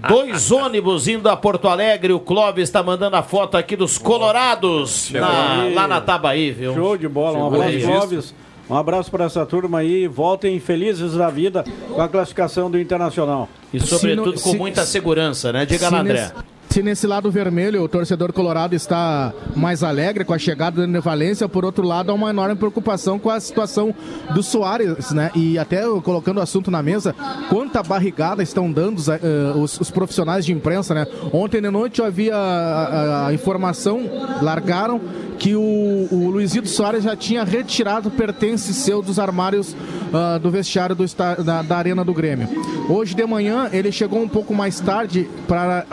[0.08, 2.12] Dois ônibus indo a Porto Alegre.
[2.12, 6.74] O Clóvis está mandando a foto aqui dos Colorados na- lá na Tabaí, viu?
[6.74, 7.38] Show de bola.
[7.38, 7.80] Um abraço.
[7.80, 8.34] Clóvis.
[8.68, 10.06] Um abraço para essa turma aí.
[10.08, 13.48] Voltem felizes da vida com a classificação do Internacional.
[13.72, 15.66] E sobretudo com muita segurança, né?
[15.66, 16.20] Diga lá, se André.
[16.22, 20.82] nesse- se nesse lado vermelho o torcedor colorado está mais alegre com a chegada do
[20.82, 23.94] Ener Valência, por outro lado há uma enorme preocupação com a situação
[24.34, 25.30] do Soares, né?
[25.36, 27.14] E até colocando o assunto na mesa,
[27.48, 29.20] quanta barrigada estão dando os, eh,
[29.54, 31.06] os- os profissionais de imprensa, né?
[31.32, 34.10] Ontem de noite eu havia a, a- a informação,
[34.42, 35.00] largaram
[35.38, 39.76] que o, o Luizito Soares já tinha retirado pertence seu dos armários
[40.12, 41.04] ah, do vestiário do
[41.44, 42.48] da, da Arena do Grêmio.
[42.88, 45.86] Hoje de manhã ele chegou um pouco mais tarde para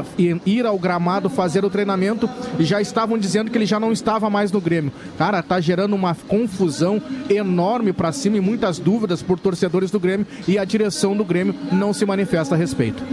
[0.46, 4.30] ir ao gramado fazer o treinamento e já estavam dizendo que ele já não estava
[4.30, 4.92] mais no Grêmio.
[5.18, 10.28] Cara, tá gerando uma confusão enorme para cima e muitas dúvidas por torcedores do Grêmio
[10.48, 13.04] e a direção do Grêmio não se manifesta a respeito.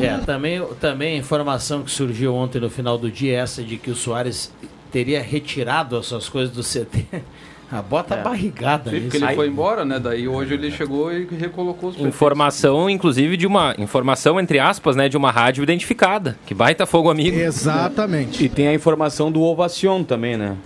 [0.00, 3.76] É, também, também a informação que surgiu ontem no final do dia é essa de
[3.78, 4.52] que o Soares
[4.96, 7.04] teria retirado as suas coisas do CT.
[7.68, 9.98] Ah, bota a barrigada Sim, porque ele Aí- foi embora, né?
[9.98, 13.74] Daí hoje ele chegou e recolocou os Informação, inclusive, de uma.
[13.76, 15.08] Informação, entre aspas, né?
[15.08, 16.38] De uma rádio identificada.
[16.46, 17.36] Que baita fogo amigo.
[17.36, 18.44] Exatamente.
[18.44, 20.56] E tem a informação do Ovacion também, né?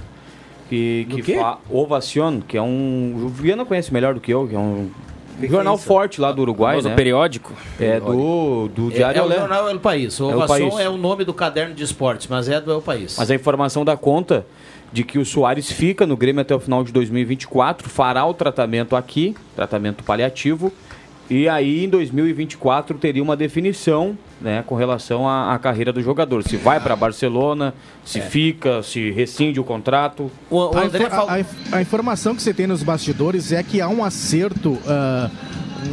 [0.68, 1.56] Que, que fa...
[1.70, 3.14] Ovacion, que é um.
[3.24, 4.90] O Viana conhece melhor do que eu, que é um
[5.48, 6.94] jornal forte lá do Uruguai, né?
[6.94, 7.52] periódico.
[7.78, 10.18] É do, do Diário é, é o jornal El País.
[10.20, 10.86] O É o Ovação País.
[10.86, 13.16] é o nome do caderno de esportes, mas é do El País.
[13.18, 14.46] Mas a informação dá conta
[14.92, 18.96] de que o Soares fica no Grêmio até o final de 2024, fará o tratamento
[18.96, 20.72] aqui, tratamento paliativo,
[21.30, 26.42] e aí em 2024 teria uma definição né, com relação à, à carreira do jogador.
[26.42, 27.72] Se vai para Barcelona,
[28.04, 28.22] se É.
[28.22, 30.30] fica, se rescinde o contrato.
[30.50, 31.36] a, infor- a-
[31.74, 35.30] a- a informação que você tem nos bastidores é que há um acerto, ah,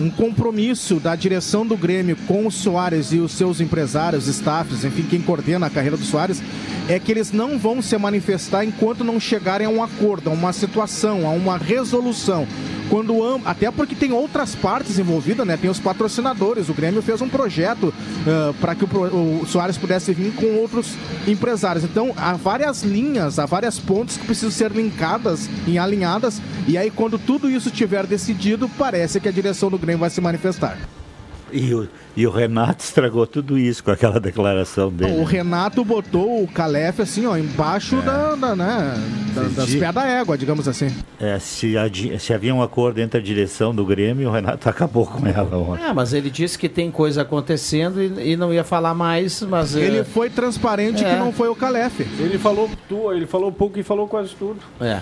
[0.01, 5.03] um compromisso da direção do Grêmio com o Soares e os seus empresários, staffs, enfim,
[5.03, 6.41] quem coordena a carreira do Soares,
[6.89, 10.51] é que eles não vão se manifestar enquanto não chegarem a um acordo, a uma
[10.51, 12.47] situação, a uma resolução.
[12.89, 15.57] Quando até porque tem outras partes envolvidas, né?
[15.57, 16.69] Tem os patrocinadores.
[16.69, 17.93] O Grêmio fez um projeto
[18.59, 20.95] para que o, o Soares pudesse vir com outros
[21.27, 21.83] empresários.
[21.83, 26.41] Então, há várias linhas, há várias pontes que precisam ser linkadas e alinhadas.
[26.67, 30.21] E aí, quando tudo isso estiver decidido, parece que a direção do Grêmio vai se
[30.21, 30.77] manifestar.
[31.51, 35.19] E o, e o Renato estragou tudo isso com aquela declaração dele.
[35.19, 38.93] O Renato botou o Calef assim, ó, embaixo da, da, né,
[39.33, 40.87] da- das pés da égua, digamos assim.
[41.19, 41.73] É, se,
[42.19, 45.83] se havia um acordo entre a direção do Grêmio, o Renato acabou com ela ontem.
[45.85, 49.75] É, mas ele disse que tem coisa acontecendo e, e não ia falar mais, mas...
[49.75, 51.09] é, Ele foi transparente É.
[51.11, 52.01] que não foi o Calef.
[52.19, 54.59] Ele falou tu, ele falou pouco e falou quase tudo.
[54.81, 54.99] É.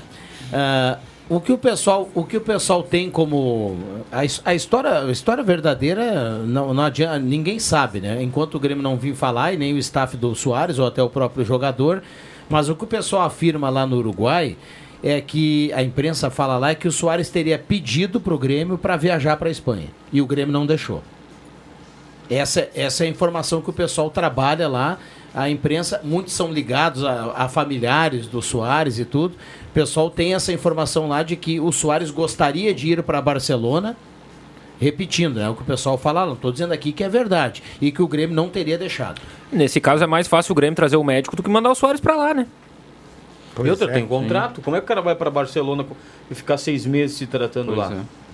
[0.54, 3.76] Ah, o que o pessoal, o que o pessoal tem como
[4.12, 8.22] a, a história, a história verdadeira não, não adianta, ninguém sabe, né?
[8.22, 11.10] Enquanto o Grêmio não viu falar e nem o staff do Soares ou até o
[11.10, 12.04] próprio jogador,
[12.48, 14.56] mas o que o pessoal afirma lá no Uruguai
[15.04, 18.78] é que a imprensa fala lá é que o Soares teria pedido para o Grêmio
[18.78, 21.02] para viajar para Espanha e o Grêmio não deixou.
[22.30, 24.98] Essa, essa é a informação que o pessoal trabalha lá.
[25.34, 29.36] A imprensa, muitos são ligados a, a familiares do Soares e tudo.
[29.70, 33.96] O pessoal tem essa informação lá de que o Soares gostaria de ir para Barcelona.
[34.80, 35.50] Repetindo, né?
[35.50, 37.64] O que o pessoal fala, não estou dizendo aqui que é verdade.
[37.82, 39.22] E que o Grêmio não teria deixado.
[39.52, 42.02] Nesse caso é mais fácil o Grêmio trazer o médico do que mandar o Soares
[42.02, 42.48] pra lá, né?
[43.64, 44.10] E outra, é, tem sim.
[44.10, 44.62] contrato.
[44.62, 45.86] Como é que o cara vai para Barcelona
[46.30, 47.94] e ficar seis meses se tratando Pois lá?
[47.94, 48.25] É.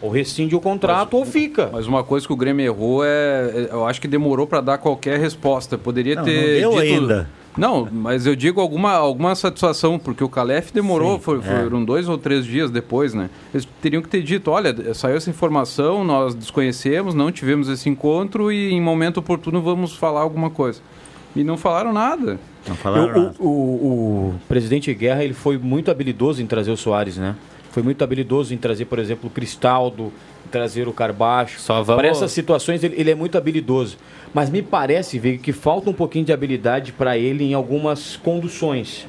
[0.00, 1.68] Ou rescinde o contrato ou fica.
[1.72, 4.78] Mas uma coisa que o Grêmio errou é, é- eu acho que demorou para dar
[4.78, 5.76] qualquer resposta.
[5.76, 7.28] Poderia Não, ter não deu dito- ainda.
[7.56, 11.40] Não, mas eu digo alguma, alguma satisfação, porque o Calef demorou, Sim, foi- é.
[11.64, 13.30] foram dois ou três dias depois, né?
[13.54, 18.52] Eles teriam que ter dito, olha, saiu essa informação, nós desconhecemos, não tivemos esse encontro
[18.52, 20.80] e em momento oportuno vamos falar alguma coisa.
[21.34, 22.38] E não falaram nada.
[22.84, 27.16] Não Eu- o, o- o presidente Guerra ele foi muito habilidoso em trazer o Soares,
[27.16, 27.34] né?
[27.76, 30.10] Foi muito habilidoso em trazer, por exemplo, o Cristaldo,
[30.50, 31.60] trazer o Carbacho.
[31.60, 33.98] Só vamos- Para essas situações ele, ele é muito habilidoso.
[34.32, 39.06] Mas me parece, Veiga, que falta um pouquinho de habilidade para ele em algumas conduções.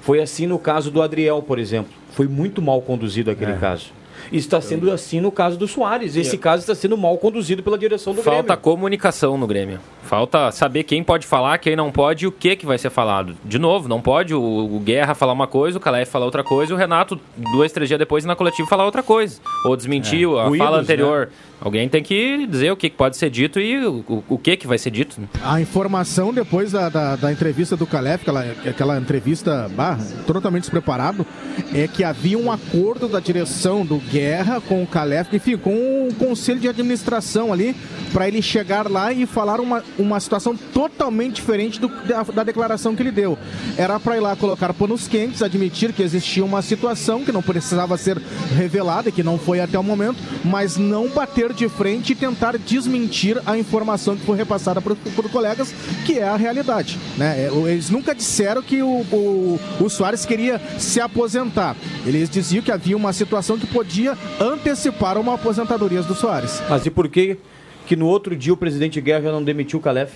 [0.00, 1.92] Foi assim no caso do Adriel, por exemplo.
[2.10, 3.56] Foi muito mal conduzido aquele É.
[3.56, 3.92] caso.
[4.32, 6.16] Está sendo assim no caso do Soares.
[6.16, 8.62] Esse caso está sendo mal conduzido pela direção do Falta Grêmio.
[8.62, 9.80] comunicação no Grêmio.
[10.02, 13.36] Falta saber quem pode falar, quem não pode e o que, que vai ser falado.
[13.44, 16.72] De novo, não pode o, o Guerra falar uma coisa, o Calef falar outra coisa
[16.72, 17.20] e o Renato,
[17.52, 19.38] dois, três dias depois, na coletiva, falar outra coisa.
[19.66, 20.40] Ou desmentir É.
[20.40, 21.26] a Ruídos, fala anterior.
[21.26, 21.32] né?
[21.60, 24.66] Alguém tem que dizer o que pode ser dito e o, o- o que, que
[24.66, 25.20] vai ser dito.
[25.20, 25.26] né?
[25.42, 31.26] A informação depois da, da, da entrevista do Calef, aquela, aquela entrevista bah, totalmente despreparado,
[31.74, 36.14] é que havia um acordo da direção do Guerra com o Calef, enfim, com o
[36.14, 37.74] conselho de administração ali,
[38.12, 42.94] para ele chegar lá e falar uma, uma situação totalmente diferente do- da, da declaração
[42.94, 43.36] que ele deu.
[43.76, 47.96] Era para ir lá colocar panos quentes, admitir que existia uma situação que não precisava
[47.98, 48.16] ser
[48.56, 52.56] revelada e que não foi até o momento, mas não bater de frente e tentar
[52.58, 56.98] desmentir a informação que foi repassada por, por colegas, que é a realidade.
[57.16, 57.46] Né?
[57.46, 61.76] É, Eles nunca disseram que o, o, o Soares queria se aposentar.
[62.06, 66.62] Eles diziam que havia uma situação que podia antecipar uma aposentadoria do Soares.
[66.68, 67.38] Mas e por que
[67.86, 70.12] que no outro dia o presidente Guerra já não demitiu o Calef?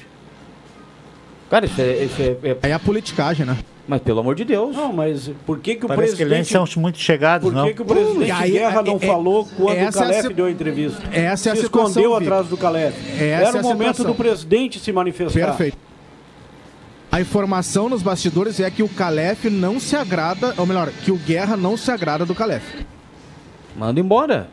[1.48, 2.04] Cara, isso é...
[2.04, 2.70] Isso é, é...
[2.70, 3.56] é a politicagem, né?
[3.86, 4.76] Mas pelo amor de Deus.
[4.76, 6.72] Não, mas por que que o Parece que eles presidente...
[6.72, 7.66] são muito chegados, Por não.
[7.66, 9.92] que, que o presidente E aí, Guerra não é- é- falou quando o é a
[9.92, 11.02] Calef si- deu a entrevista?
[11.12, 12.22] Essa é a se situação, escondeu Vic.
[12.22, 12.94] atrás do Calef.
[13.14, 14.06] Essa Era é o momento situação.
[14.06, 15.46] do presidente se manifestar.
[15.46, 15.76] Perfeito.
[17.10, 21.16] A informação nos bastidores é que o Calef não se agrada, ou melhor, que o
[21.16, 22.62] Guerra não se agrada do Calef.
[23.76, 24.48] Manda embora.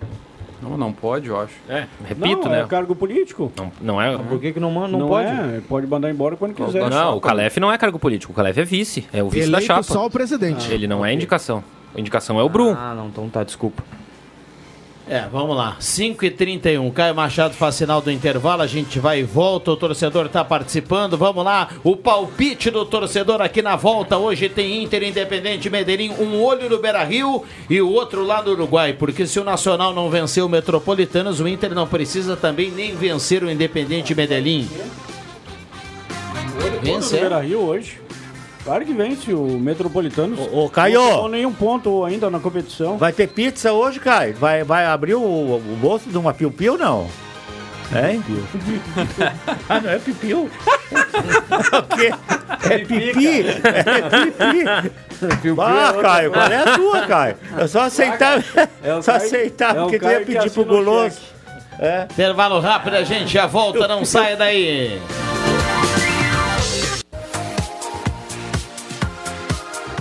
[0.61, 1.53] Não, não pode, eu acho.
[1.69, 2.61] É, repito, não, né?
[2.61, 3.51] é cargo político.
[3.57, 4.17] Não, não é.
[4.17, 5.27] Por que, que não, manda- não, Não, pode?
[5.27, 6.89] é, pode mandar embora quando quiser.
[6.89, 9.57] Não, o Calef não é cargo político, o Calef é vice, é o vice da
[9.57, 9.83] Eleito chapa.
[9.83, 10.71] só o presidente.
[10.71, 11.63] Ele não é indicação.
[11.95, 12.75] A indicação é o Brum.
[12.77, 13.83] Ah, não, então tá, desculpa.
[15.09, 15.75] É, vamos lá.
[15.81, 16.93] 5h31.
[16.93, 18.61] Caio Machado faz sinal do intervalo.
[18.61, 19.71] A gente vai e volta.
[19.71, 21.17] O torcedor está participando.
[21.17, 21.69] Vamos lá.
[21.83, 24.19] O palpite do torcedor aqui na volta.
[24.19, 26.11] Hoje tem Inter Independente Medellín.
[26.19, 28.93] Um olho no Beira Rio e o outro lá no Uruguai.
[28.93, 33.43] Porque se o Nacional não vencer o Metropolitanos, o Inter não precisa também nem vencer
[33.43, 34.69] o Independente Medellín.
[36.83, 37.41] Vence, Vence, é?
[37.41, 37.99] Rio hoje.
[38.63, 40.35] Claro que vence o Metropolitano.
[40.51, 40.99] Ô, ô, Caio!
[41.01, 42.97] Não nenhum ponto ainda na competição.
[42.97, 44.35] Vai ter pizza hoje, Caio?
[44.35, 47.07] Vai, vai abrir o, o bolso de uma piu-piu, não?
[47.91, 48.23] Hein?
[49.67, 50.47] ah, não é pipiu?
[50.91, 52.13] o quê?
[52.69, 53.45] É pipi?
[53.63, 55.59] É pipi?
[55.59, 57.35] Ah, Caio, qual é a tua, Caio?
[57.57, 58.43] Eu só aceitava,
[58.83, 61.15] É só Caio- aceitava é porque tu ia pedir pro assina o guloso.
[61.15, 61.39] cheque.
[61.79, 62.07] É.
[62.11, 63.87] Intervalo rápido, a gente já volta.
[63.87, 64.99] Não saia daí.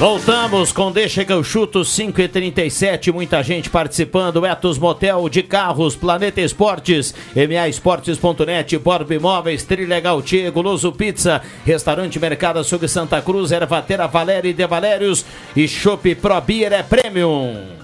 [0.00, 4.46] Voltamos com Deixa que eu chuto 5 e 37 muita gente participando.
[4.46, 12.18] Etos Motel de Carros, Planeta Esportes, MA Esportes.net, Borb Imóveis, Trilegal Tia, Goloso Pizza, Restaurante
[12.18, 15.22] Mercado Açougue Santa Cruz, Ervatera Valéria e De Valérios
[15.54, 17.79] e Chopp Pro Beer é Premium.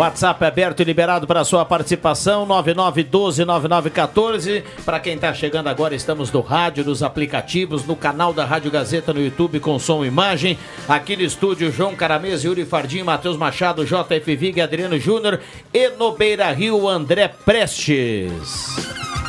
[0.00, 4.62] WhatsApp aberto e liberado para sua participação, 9912-9914.
[4.82, 9.12] Para quem está chegando agora, estamos no rádio, nos aplicativos, no canal da Rádio Gazeta
[9.12, 10.58] no YouTube com som e imagem.
[10.88, 15.38] Aqui no estúdio, João Caramês, Yuri Fardim, Matheus Machado, JF Vig, Adriano Júnior
[15.70, 19.19] e no Beira Rio, André Prestes.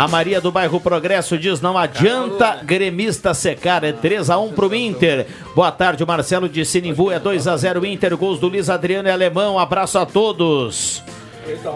[0.00, 5.26] A Maria do Bairro Progresso diz: não adianta gremista secar, é 3x1 pro Inter.
[5.54, 9.58] Boa tarde, Marcelo de Sinimbu, é 2x0 Inter, gols do Luiz Adriano e Alemão.
[9.58, 11.02] Abraço a todos.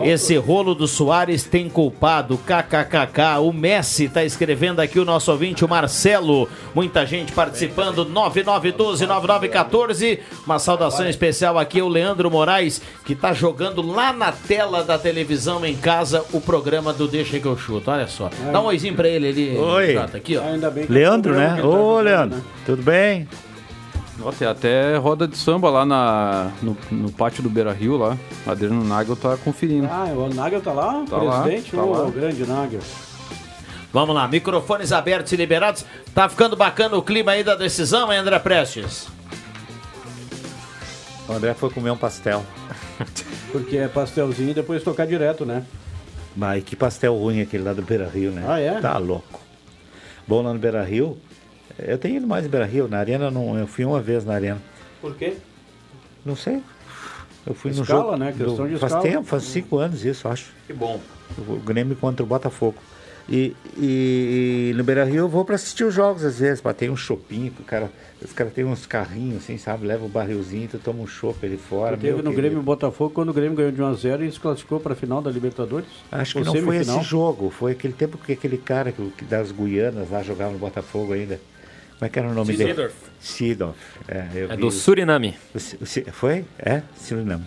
[0.02, 3.38] Esse rolo do Soares tem culpado, kkkk.
[3.40, 6.48] O Messi tá escrevendo aqui o nosso ouvinte, o Marcelo.
[6.74, 10.18] Muita gente participando, 9912-9914.
[10.44, 15.64] Uma saudação especial aqui ao Leandro Moraes, que tá jogando lá na tela da televisão
[15.64, 17.90] em casa o programa do Deixa que eu chuto.
[17.90, 18.30] Olha só.
[18.52, 19.94] Dá um oizinho pra ele ali, Oi.
[19.94, 20.42] Jota, aqui, ó.
[20.88, 21.62] Leandro, né?
[21.62, 23.28] Ô, Leandro, tudo bem?
[24.38, 28.16] Tem até roda de samba lá na, no, no pátio do Beira Rio lá.
[28.46, 29.88] Adriano Nagel tá conferindo.
[29.90, 31.04] Ah, o Nagel tá lá?
[31.08, 31.72] Tá lá, presidente?
[31.72, 32.10] tá Ô, lá.
[32.10, 32.80] grande Nagel.
[33.92, 35.84] Vamos lá, microfones abertos e liberados.
[36.14, 39.08] Tá ficando bacana o clima aí da decisão, hein, André Prestes?
[41.28, 42.44] O André foi comer um pastel.
[43.50, 45.64] Porque é pastelzinho e depois tocar direto, né?
[46.36, 48.44] Mas que pastel ruim aquele lá do Beira Rio, né?
[48.48, 48.80] Ah, é?
[48.80, 49.40] Tá louco.
[50.26, 51.16] Bom lá no Beira Rio.
[51.78, 52.88] Eu tenho ido mais no Beira Rio.
[52.88, 54.60] Na Arena, não, eu fui uma vez na Arena.
[55.00, 55.34] Por quê?
[56.24, 56.62] Não sei.
[57.46, 58.16] Eu fui no Escala, jogo.
[58.16, 58.32] né?
[58.36, 59.02] Questão do- de faz escala.
[59.02, 60.46] tempo, faz cinco anos isso, acho.
[60.66, 60.98] Que bom.
[61.48, 62.76] O Grêmio contra o Botafogo.
[63.28, 66.90] E, e no Beira Rio eu vou para assistir os jogos às vezes, para ter
[66.90, 67.90] um chopinho, que o cara,
[68.22, 69.86] os caras têm uns carrinhos assim, sabe?
[69.86, 71.96] Leva o barrilzinho, tu toma um chopp ali fora.
[71.96, 72.36] Teve no querido.
[72.36, 75.30] Grêmio Botafogo quando o Grêmio ganhou de 1x0 e se classificou para a final da
[75.30, 75.88] Libertadores?
[76.12, 79.50] Acho que não foi esse jogo, foi aquele tempo que aquele cara que, que das
[79.50, 81.40] Guianas lá jogava no Botafogo ainda.
[81.98, 82.74] Como é que era o nome dele?
[82.74, 82.94] Seedorf.
[83.20, 83.78] Seedorf.
[84.08, 85.34] É, É do o- Suriname.
[85.54, 86.44] o foi?
[86.58, 86.82] É?
[86.96, 87.44] Suriname.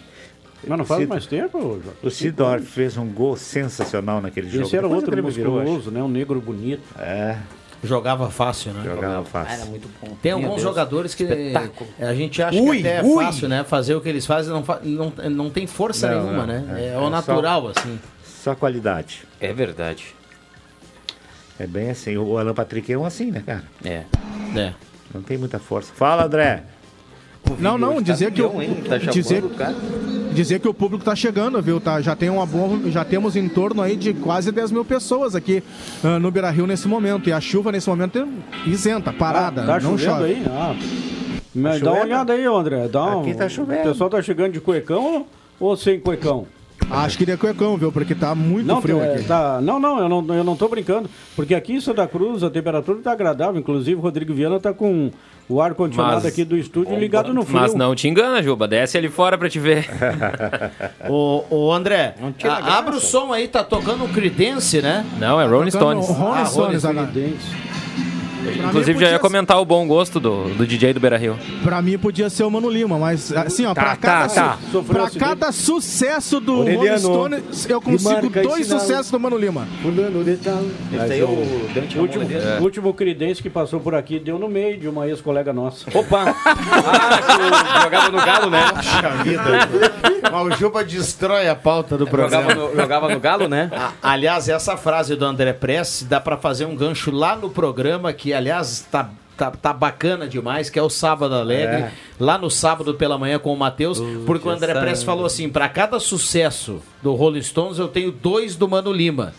[0.65, 1.89] Mas não faz mais tempo, Jorge?
[2.01, 4.65] O Seedorf fez um gol sensacional naquele jogo.
[4.65, 6.01] Esse era Depois outro virou, musculoso, né?
[6.01, 6.81] Um negro bonito.
[6.99, 7.37] É.
[7.83, 8.81] Jogava fácil, né?
[8.83, 9.53] Jogava fácil.
[9.53, 10.17] Era muito bom.
[10.19, 10.61] Tem Meu alguns Deus.
[10.63, 11.87] jogadores que Espetáculo.
[11.99, 13.21] a gente acha Ui, que até ui.
[13.21, 13.63] é fácil, né?
[13.63, 16.75] Fazer o que eles fazem não, fa- não, não tem força Não, nenhuma, não, né?
[16.81, 17.99] é, É, é o só- natural, assim.
[18.25, 19.25] Só qualidade.
[19.39, 20.15] É verdade.
[21.59, 22.17] É bem assim.
[22.17, 23.63] O Alan Patrick é um assim, né, cara?
[23.83, 24.03] É.
[24.55, 24.73] É.
[25.13, 25.91] Não tem muita força.
[25.95, 26.63] Fala, André.
[27.59, 28.49] Não, não, dizer que, o,
[28.89, 29.41] Tá dizer,
[30.33, 31.79] dizer que o público tá chegando, viu?
[31.79, 35.33] Tá, já, tem uma boa, já temos em torno aí de quase 10 mil pessoas
[35.33, 35.63] aqui
[36.03, 37.29] ah, no Beira Rio nesse momento.
[37.29, 40.25] E a chuva nesse momento é isenta, parada, Ah, tá não chovendo chove.
[40.25, 40.43] aí?
[40.49, 40.75] Ah.
[41.55, 42.87] Mas Tá dá uma olhada aí, André.
[42.89, 43.21] Dá um...
[43.21, 43.79] Aqui tá chovendo.
[43.81, 45.05] O pessoal tá chegando de cuecão
[45.59, 46.45] ou, ou sem cuecão?
[46.89, 47.91] Acho que de cuecão, viu?
[47.91, 49.23] Porque tá muito Não, frio é, aqui.
[49.25, 51.09] tá- não, não, eu não, eu não tô brincando.
[51.35, 53.59] Porque aqui em Santa Cruz a temperatura tá agradável.
[53.59, 55.11] Inclusive o Rodrigo Viana tá com
[55.49, 57.59] o ar-condicionado Mas- aqui do estúdio ligado no frio.
[57.59, 58.67] Mas não te engana, Juba.
[58.67, 59.85] Desce ali fora pra te ver.
[61.09, 65.05] Ô, ô André, a- abre o som aí, tá tocando um Credence, né?
[65.19, 66.19] Não, é Rolling Tocando Stones.
[66.19, 67.11] Rolling Ah, Stones Rolling agora.
[68.51, 71.37] Inclusive, já ia comentar o bom gosto do, do DJ do Beira Rio.
[71.63, 74.57] Pra mim podia ser o Mano Lima, mas assim, ó, Tá, pra, tá, cada, tá.
[74.71, 79.67] su- pra cada sucesso do Rolling Stones, eu consigo dois sucessos do Mano Lima.
[79.81, 80.61] Fulano de tal.
[80.93, 82.57] Esse aí é o Dante último, né?
[82.59, 85.85] o último Credense que passou por aqui deu no meio de uma ex-colega nossa.
[85.97, 86.35] Opa!
[86.89, 88.63] Ah, jogava no Galo, né?
[88.73, 89.69] Puxa vida.
[90.31, 92.49] Mas o Juba destrói a pauta do programa.
[92.51, 93.69] Jogava no, jogava no Galo, né?
[94.01, 98.33] Aliás, essa frase do André Press dá pra fazer um gancho lá no programa, que
[98.37, 101.75] aliás tá, tá, tá bacana demais, que é o Sábado Alegre.
[101.83, 101.91] É.
[102.19, 105.49] Lá no sábado pela manhã com o Matheus, porque o André essa- Press falou assim:
[105.49, 109.33] pra cada sucesso do Rolling Stones, eu tenho dois do Mano Lima.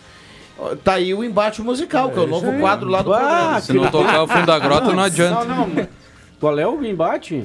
[0.82, 3.60] Tá aí o embate musical, que é o novo quadro lá do programa.
[3.60, 5.44] Se não tocar o fundo da grota, não adianta.
[5.44, 5.88] Não, não.
[6.40, 7.44] Qual é o embate?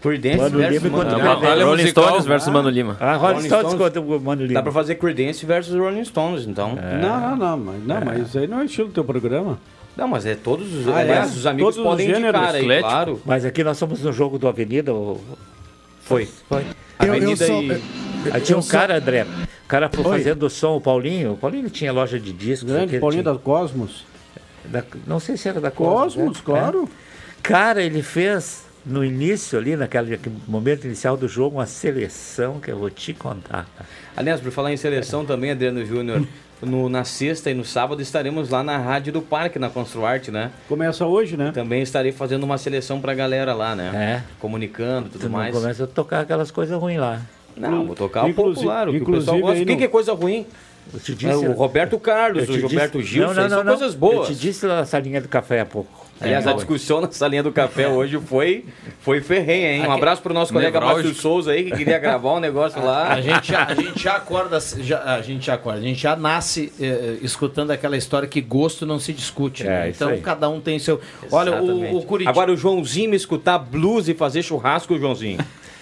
[0.00, 1.64] Creedence Mano versus Lima Mano contra Lima.
[1.64, 2.96] o Rolling Stones versus Mano Lima.
[2.98, 4.54] Ah, Rolling Stones contra o Mano Lima.
[4.54, 6.76] Dá pra fazer Creedence versus Rolling Stones, então.
[7.00, 9.58] Não, não, não, mas, não, mas isso aí não é estilo do teu programa.
[9.96, 11.02] Não, mas é todos os, Ah, é?
[11.02, 12.28] aliás, os amigos Todos os podem gêneros.
[12.40, 12.88] indicar aí, Atlético.
[12.88, 13.22] claro.
[13.26, 14.92] Mas aqui nós somos no jogo do Avenida.
[14.92, 15.20] ou-
[16.02, 16.26] Foi.
[16.48, 16.62] Foi.
[17.00, 17.68] Eu- eu Avenida sou- e.
[17.70, 17.80] eu-
[18.32, 19.22] Aí tinha um eu sou- cara, André.
[19.64, 20.18] O cara foi Oi.
[20.18, 21.32] fazendo som, o Paulinho.
[21.32, 22.70] O Paulinho tinha loja de discos.
[22.70, 24.04] Grande Paulinho tinha- da Cosmos.
[24.64, 26.14] da- não sei se era da Cosmos.
[26.14, 26.42] Cosmos, né?
[26.44, 26.84] claro.
[26.84, 27.42] É.
[27.42, 32.70] Cara, ele fez no início ali, naquele aquele momento inicial do jogo, uma seleção que
[32.70, 33.68] eu vou te contar.
[34.16, 36.26] Aliás, por falar em seleção também, Adriano Júnior,
[36.62, 40.50] no- na sexta e no sábado estaremos lá na Rádio do Parque, na Construarte, né?
[40.68, 41.50] Começa hoje, né?
[41.52, 43.90] Também estarei fazendo uma seleção pra galera lá, né?
[43.94, 44.22] É.
[44.38, 45.54] Comunicando tudo Tu não mais.
[45.54, 47.20] começa a tocar aquelas coisas ruins lá.
[47.56, 49.62] Não, vou tocar o Inclusive- popular, o que o pessoal gosta.
[49.62, 50.46] O que, no- que é coisa ruim?
[50.92, 53.48] Eu te É, disse, o Roberto Carlos, eu o Gilberto disse- Gil, Não, aí não,
[53.48, 54.28] são não, coisas Eu boas.
[54.28, 56.01] te disse lá na salinha do café há pouco.
[56.22, 56.54] Aliás, a É.
[56.54, 58.64] discussão na salinha do café hoje foi,
[59.00, 59.86] foi ferrenha, hein?
[59.86, 60.80] Um abraço pro nosso colega.
[60.80, 63.12] Márcio Souza aí, que queria gravar um negócio lá.
[63.12, 66.14] A gente, já, a gente já acorda, já, a gente já acorda, a gente já
[66.16, 69.64] nasce eh, escutando aquela história que gosto não se discute.
[69.64, 69.86] né?
[69.86, 71.00] É, isso Então cada um tem seu.
[71.30, 72.30] Olha, o, o Curitiba.
[72.30, 75.38] Agora o Joãozinho me escutar blues e fazer churrasco, Joãozinho.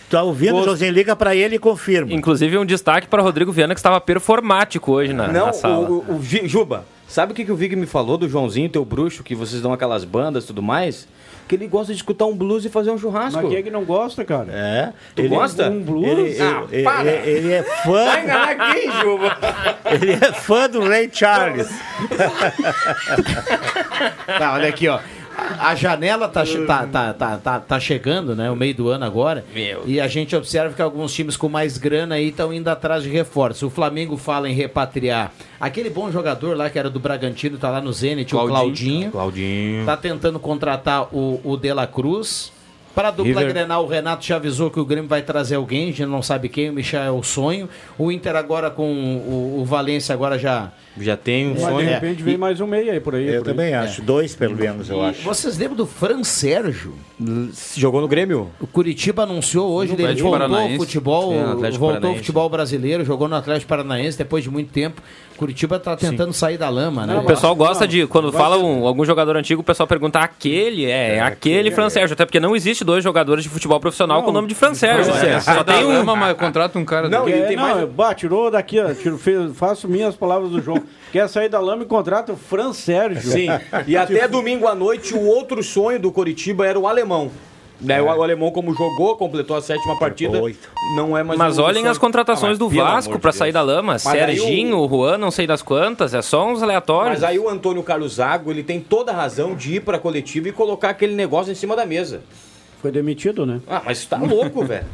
[0.09, 0.93] Tá ouvindo, Joãozinho?
[0.93, 2.13] Liga pra ele e confirma.
[2.13, 5.89] Inclusive um destaque para Rodrigo Viana que estava performático hoje na, Não, na sala.
[5.89, 8.85] o, o, o Juba, sabe o que, que o Vig me falou do Joãozinho, teu
[8.85, 11.07] bruxo, que vocês dão aquelas bandas e tudo mais?
[11.49, 13.41] Que ele gosta de escutar um blues e fazer um churrasco.
[13.41, 14.47] Mas quem é que não gosta, cara?
[14.53, 14.93] É.
[15.17, 15.69] Tu gosta?
[15.69, 16.07] Um blues?
[16.07, 17.11] Ele, Ah, ele- para.
[17.11, 18.05] ele- ele é fã.
[18.05, 19.39] Vai enganar quem, Juba?
[19.91, 21.69] Ele é fã do Ray Charles.
[24.39, 25.01] Tá, olha aqui, ó.
[25.59, 28.51] A janela tá, tá, tá, tá, tá, tá chegando, né?
[28.51, 29.45] O meio do ano agora.
[29.55, 29.83] Meu.
[29.87, 33.09] E a gente observa que alguns times com mais grana aí estão indo atrás de
[33.09, 33.63] reforços.
[33.63, 37.81] O Flamengo fala em repatriar aquele bom jogador lá que era do Bragantino, tá lá
[37.81, 39.11] no Zenit, o Claudinho.
[39.11, 39.85] Claudinho.
[39.85, 42.53] Tá tentando contratar o, o De La Cruz.
[42.95, 43.53] Para a dupla River.
[43.55, 46.49] Grenal, o Renato já avisou que o Grêmio vai trazer alguém, a gente não sabe
[46.49, 47.69] quem, o Michel é o sonho.
[47.97, 50.73] O Inter agora com o, o Valência agora já...
[50.99, 51.79] Já tem um Mas sonho.
[51.87, 53.27] de repente vem mais um meio aí por aí.
[53.29, 53.55] Eu por aí.
[53.57, 54.03] também acho.
[54.03, 55.23] Dois, pelo menos, eu E acho.
[55.23, 56.95] vocês lembram do Fran Sérgio?
[57.77, 58.51] Jogou no Grêmio?
[58.61, 60.79] O Curitiba anunciou hoje, No ele Atlético voltou ao Paranaense.
[60.79, 65.01] futebol, É, voltou ao futebol brasileiro, jogou no Atlético Paranaense depois de muito tempo.
[65.37, 67.17] Curitiba tá tentando sair da lama, né?
[67.19, 71.15] O pessoal gosta de, quando fala um- algum jogador antigo, o pessoal pergunta aquele, é,
[71.17, 74.31] é aquele Fran Sérgio, até porque não existe dois jogadores de futebol profissional Não, com
[74.31, 75.15] o nome de Fran Sérgio.
[75.15, 75.23] é.
[75.35, 75.41] né?
[75.41, 76.05] Só tem um.
[76.05, 77.31] Mas contrata um cara Não, daqui.
[77.31, 80.61] e Quer- tem não, mais- bah, tirou daqui, ó, tiro, fez- faço minhas palavras do
[80.61, 80.83] João.
[81.13, 83.33] Quer sair da lama e contrata o Fran Sérgio.
[83.33, 83.49] Sim.
[83.87, 87.31] E até domingo à noite, o outro sonho do Curitiba era o alemão.
[87.81, 90.39] Né, o, o alemão, como jogou, completou a sétima partida.
[90.39, 90.69] oito.
[90.97, 93.53] Não é mais Mas um olhem as contratações Ah, do mas Vasco amor de sair
[93.53, 93.95] da lama.
[93.95, 97.21] aí Serginho, o- Juan, não sei das quantas, é só uns aleatórios.
[97.21, 100.49] Mas aí o Antônio Carlos Zago, ele tem toda a razão de ir pra coletiva
[100.49, 102.21] e colocar aquele negócio em cima da mesa.
[102.83, 103.63] Foi demitido, né?
[103.67, 104.85] Ah, mas tá louco, velho.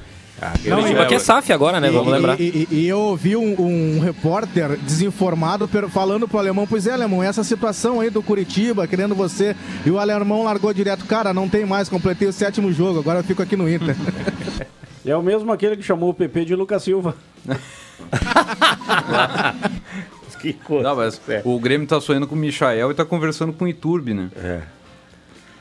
[0.63, 1.91] Curitiba que é SAF agora, né?
[1.91, 2.41] Vamos E- lembrar.
[2.41, 7.23] E, e- e eu ouvi um, um repórter desinformado falando pro alemão, pois é, alemão,
[7.23, 11.65] essa situação aí do Curitiba, querendo você, e o alemão largou direto, cara, não tem
[11.65, 13.97] mais, completei o sétimo jogo, agora eu fico aqui no Inter.
[15.09, 17.15] É o mesmo aquele que chamou o PP de Lucas Silva.
[20.41, 20.83] Que coisa.
[20.89, 21.41] Não, mas É.
[21.45, 24.29] o Grêmio tá sonhando com o Michael e tá conversando com o Iturbe, né?
[24.37, 24.61] É.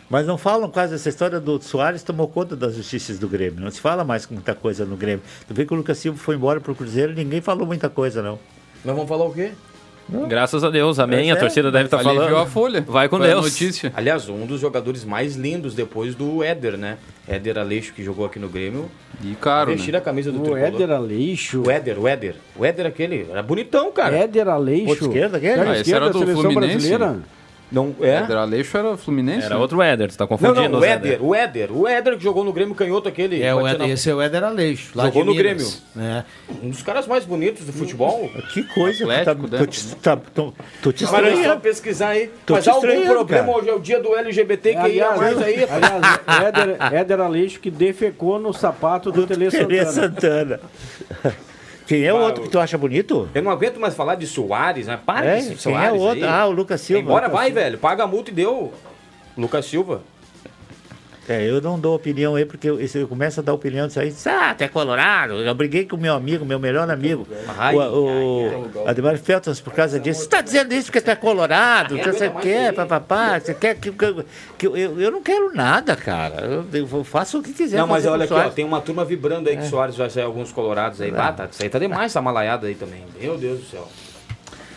[0.09, 3.59] Mas não falam quase essa história do Soares tomou conta das justiças do Grêmio.
[3.59, 5.23] Não se fala mais muita coisa no Grêmio.
[5.47, 8.21] Tu vê que o Lucas Silva foi embora pro Cruzeiro e ninguém falou muita coisa,
[8.21, 8.37] não.
[8.83, 9.51] Nós vamos falar o quê?
[10.27, 11.29] Graças a Deus, amém.
[11.29, 12.37] Mas A é, torcida deve estar Aliviou falando.
[12.37, 12.81] a folha.
[12.87, 13.45] Vai com Foi a Deus.
[13.45, 13.91] notícia.
[13.95, 16.99] Aliás, um dos jogadores mais lindos depois do Éder, né?
[17.27, 18.85] Éder Aleixo, que jogou aqui no Grêmio.
[19.23, 19.77] E caro, né?
[19.77, 20.63] Vestir a camisa do O tricolor.
[20.67, 21.63] Éder Aleixo.
[21.65, 22.35] O Éder, o Éder.
[22.55, 23.25] O Éder aquele.
[23.31, 24.15] Era bonitão, cara.
[24.15, 25.05] Éder Aleixo.
[25.05, 25.59] Esquerda, aquele?
[25.61, 26.73] Ah, esse esquerda era da do seleção Fluminense?
[26.89, 27.19] brasileira.
[27.71, 28.17] Não, é?
[28.17, 29.45] Éder Aleixo era Fluminense?
[29.45, 29.61] Era né?
[29.61, 30.69] outro Éder, tu tá Não, confundindo.
[30.69, 31.71] não, o Zé Éder, o Éder.
[31.71, 33.41] O Éder que jogou no Grêmio canhoto aquele.
[33.41, 34.91] É, o Éder, na- esse é o Éder Aleixo.
[34.95, 35.83] Lá Jogou de no Minas.
[35.97, 36.23] É.
[36.63, 38.29] Um dos caras mais bonitos do futebol.
[38.53, 39.03] Que coisa.
[39.03, 39.57] Atlético, tu né?
[39.57, 42.29] tá, tô, te, tá, tô, tô te Mas é só pesquisar aí.
[42.45, 43.57] Tô Mas há algum problema cara.
[43.57, 45.63] hoje é o dia do LGBT que ia mais aí.
[45.63, 49.91] aliás, Éder, Éder Aleixo que defecou no sapato do Tele Tele Santana.
[49.91, 50.59] Santana.
[51.87, 53.29] Quem é o outro que tu acha bonito?
[53.33, 54.99] Eu não aguento mais falar de Soares, né?
[55.05, 56.23] Para É, quem Soares é o outro?
[56.25, 56.29] aí.
[56.29, 57.01] Ah, o Lucas Silva.
[57.01, 57.61] Embora Lucas vai, Silva.
[57.61, 57.77] velho.
[57.77, 58.73] Paga a multa e deu.
[59.37, 60.01] Lucas Silva.
[61.27, 64.09] É, eu não dou opinião aí, porque eu, eu começo a dar opinião disso aí,
[64.09, 65.33] diz, ah, tu é colorado.
[65.33, 69.73] Eu briguei com o meu amigo, meu melhor amigo, Ai, o, o Ademar Feltons, por
[69.73, 70.21] causa disso.
[70.21, 73.91] Você tá dizendo isso porque tu é colorado, que você quer, papapá, você quer que,
[73.91, 74.25] que,
[74.57, 76.45] que eu, eu, não quero nada, cara.
[76.45, 77.77] Eu, eu faço o que quiser.
[77.77, 80.51] Não, mas olha aqui, ó, tem uma turma vibrando aí que Soares vai sair alguns
[80.51, 81.11] colorados aí.
[81.15, 83.03] Ah, tá, isso aí tá demais, essa malaiada aí também.
[83.19, 83.87] Meu Deus do céu.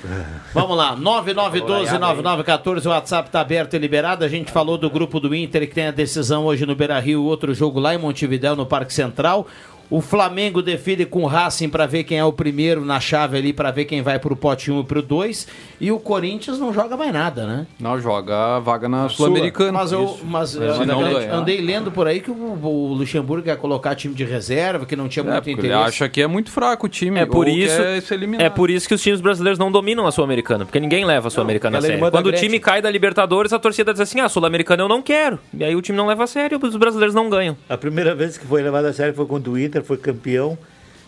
[0.54, 4.24] Vamos lá, 9912-9914, o WhatsApp tá aberto e liberado.
[4.24, 7.24] A gente falou do grupo do Inter que tem a decisão hoje no Beira Rio,
[7.24, 9.46] outro jogo lá em Montevidéu, no Parque Central.
[9.90, 13.52] O Flamengo define com o Racing para ver quem é o primeiro na chave ali,
[13.54, 15.48] para ver quem vai pro pote 1 e pro 2.
[15.80, 17.66] E o Corinthians não joga mais nada, né?
[17.80, 19.72] Não, joga a vaga na Sul-Americana.
[19.72, 21.34] Mas eu, mas Se eu não andei, ganhar.
[21.34, 25.08] andei lendo por aí que o, o Luxemburgo ia colocar time de reserva, que não
[25.08, 25.84] tinha É, muito porque ele interesse.
[25.88, 27.20] acha que é muito fraco o time.
[27.20, 28.44] É por isso, quer ser eliminado.
[28.46, 31.30] é por isso que os times brasileiros não dominam a Sul-Americana, porque ninguém leva a
[31.30, 32.10] Sul-Americana a é sério.
[32.10, 35.38] Quando o time cai da Libertadores, a torcida diz assim: "Ah, Sul-Americana eu não quero".
[35.54, 37.56] E aí o time não leva a sério, os brasileiros não ganham.
[37.68, 40.58] A primeira vez que foi levado a sério foi quando o Inter foi campeão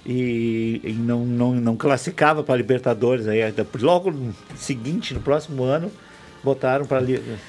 [0.04, 3.26] e, e não, não, não classificava para Libertadores.
[3.26, 3.40] Aí,
[3.80, 5.90] logo no seguinte, no próximo ano,
[6.42, 7.02] botaram para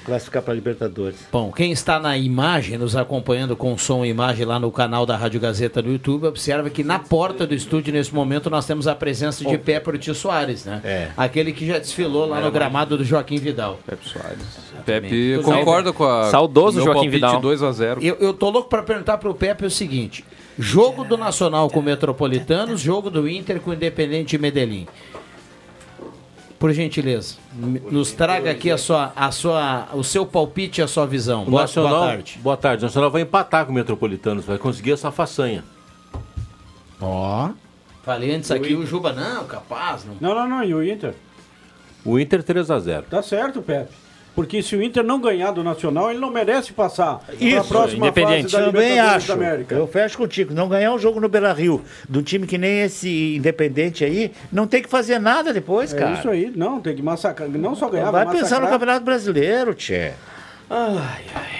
[0.04, 1.26] classificar para Libertadores.
[1.32, 5.16] Bom, quem está na imagem, nos acompanhando com som e imagem lá no canal da
[5.16, 8.94] Rádio Gazeta no YouTube, observa que na porta do estúdio, nesse momento, nós temos a
[8.94, 10.80] presença de Pepe Ortiz Soares, né?
[10.84, 11.08] É.
[11.16, 13.78] Aquele que já desfilou lá no gramado do Joaquim Vidal.
[13.86, 14.62] Pepe Soares.
[14.84, 17.40] Pepe concorda com a Saudoso Joaquim Vidal.
[17.40, 18.02] 2 a 0.
[18.02, 20.24] Eu, eu tô louco para perguntar pro Pepe o seguinte:
[20.58, 24.86] jogo do Nacional com o Metropolitanos, jogo do Inter com o Independente de Medellín.
[26.58, 27.36] Por gentileza,
[27.90, 31.44] nos traga aqui a sua, a sua, o seu palpite e a sua visão.
[31.44, 32.38] Boa, Nacional, boa tarde.
[32.40, 32.84] Boa tarde.
[32.84, 35.64] O Nacional vai empatar com o Metropolitanos, vai conseguir essa façanha.
[37.00, 37.50] Ó.
[38.04, 40.16] Falei antes aqui, o Juba, não, capaz, não.
[40.20, 40.64] Não, não, não.
[40.64, 41.14] E o Inter?
[42.04, 43.92] O Inter 3 a 0 Tá certo, Pepe.
[44.34, 47.68] Porque se o Inter não ganhar do Nacional, ele não merece passar para a Isso,
[47.68, 48.50] próxima independente.
[48.50, 49.28] fase da Também Libertadores acho.
[49.28, 49.74] da América.
[49.74, 50.54] Eu fecho contigo.
[50.54, 54.66] Não ganhar um jogo no Beira Rio, do time que nem esse independente aí, não
[54.66, 56.12] tem que fazer nada depois, É cara.
[56.14, 56.50] isso aí.
[56.56, 57.48] Não, tem que massacrar.
[57.50, 58.68] Não só ganhar, Vai vai pensar no.
[58.68, 60.12] Campeonato Brasileiro, Tchê.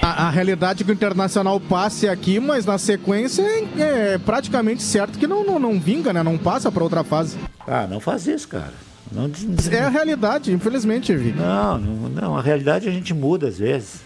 [0.01, 4.83] A, a realidade é que o Internacional passe aqui, mas na sequência é, é praticamente
[4.83, 6.23] certo que não, não, não vinga, né?
[6.23, 7.37] Não passa para outra fase.
[7.67, 8.73] Ah, não faz isso, cara.
[9.15, 11.33] Não, des- É a realidade, infelizmente, Vi.
[11.33, 12.37] não, não, não.
[12.37, 14.01] A realidade a gente muda às vezes.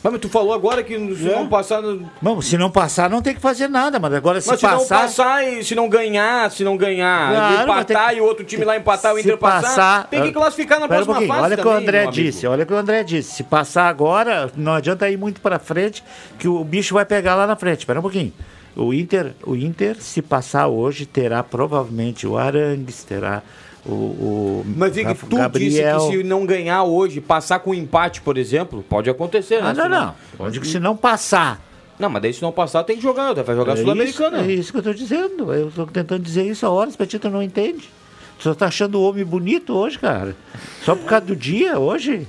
[0.00, 1.34] Mas tu falou agora que se É?
[1.34, 1.82] não passar.
[2.22, 4.78] Bom, se não passar, não tem que fazer nada, mas agora se Mas se não
[4.78, 5.00] passar.
[5.02, 8.64] passar e se não ganhar, se não ganhar, Claro, empatar tem e o outro time
[8.64, 11.44] lá empatar, o se Inter passar, tem que classificar na Pera um próxima pouquinho, fase.
[11.52, 12.12] Olha o que o André amigo.
[12.12, 13.34] disse, olha o que o André disse.
[13.34, 16.02] Se passar agora, não adianta ir muito pra frente,
[16.38, 17.80] que o bicho vai pegar lá na frente.
[17.80, 18.32] Espera um pouquinho.
[18.76, 23.42] O Inter, o Inter, se passar hoje, terá provavelmente o Arangues, terá
[23.84, 25.98] o, o Mas Vig, tu Gabriel.
[25.98, 29.70] disse que se não ganhar hoje, passar com um empate, por exemplo, pode acontecer, né?
[29.70, 30.14] Ah, não, não.
[30.38, 31.60] Eu digo que se não passar.
[31.98, 34.42] Não, mas daí se não passar, tem que jogar, vai jogar é Sul-Americana.
[34.42, 35.52] é isso que eu tô dizendo.
[35.52, 37.90] Eu tô tentando dizer isso há horas, Petita não entende.
[38.38, 40.36] Tu só tá achando o homem bonito hoje, cara.
[40.84, 42.26] Só por causa do dia, hoje.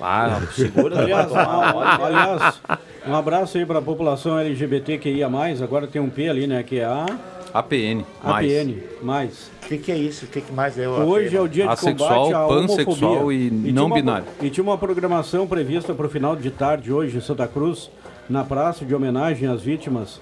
[0.00, 0.98] Ah, segura.
[1.02, 2.60] Aliás, um, aliás,
[3.06, 5.28] um abraço aí para a população LGBTQIA+,
[5.62, 7.06] agora tem um P ali, né, que é a
[7.54, 8.04] APN.
[8.22, 8.82] APN+.
[9.02, 9.50] Mais.
[9.64, 10.26] O que, que é isso?
[10.26, 13.12] O que, que mais é o Hoje é o dia de Assexual, combate à pansexual
[13.12, 13.36] homofobia.
[13.46, 14.26] e tinha não uma- binário.
[14.42, 17.90] E tinha uma programação prevista para o final de tarde hoje em Santa Cruz,
[18.28, 20.20] na praça de homenagem às vítimas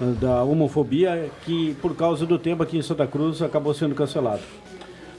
[0.00, 4.42] eh, da homofobia, que por causa do tempo aqui em Santa Cruz acabou sendo cancelado.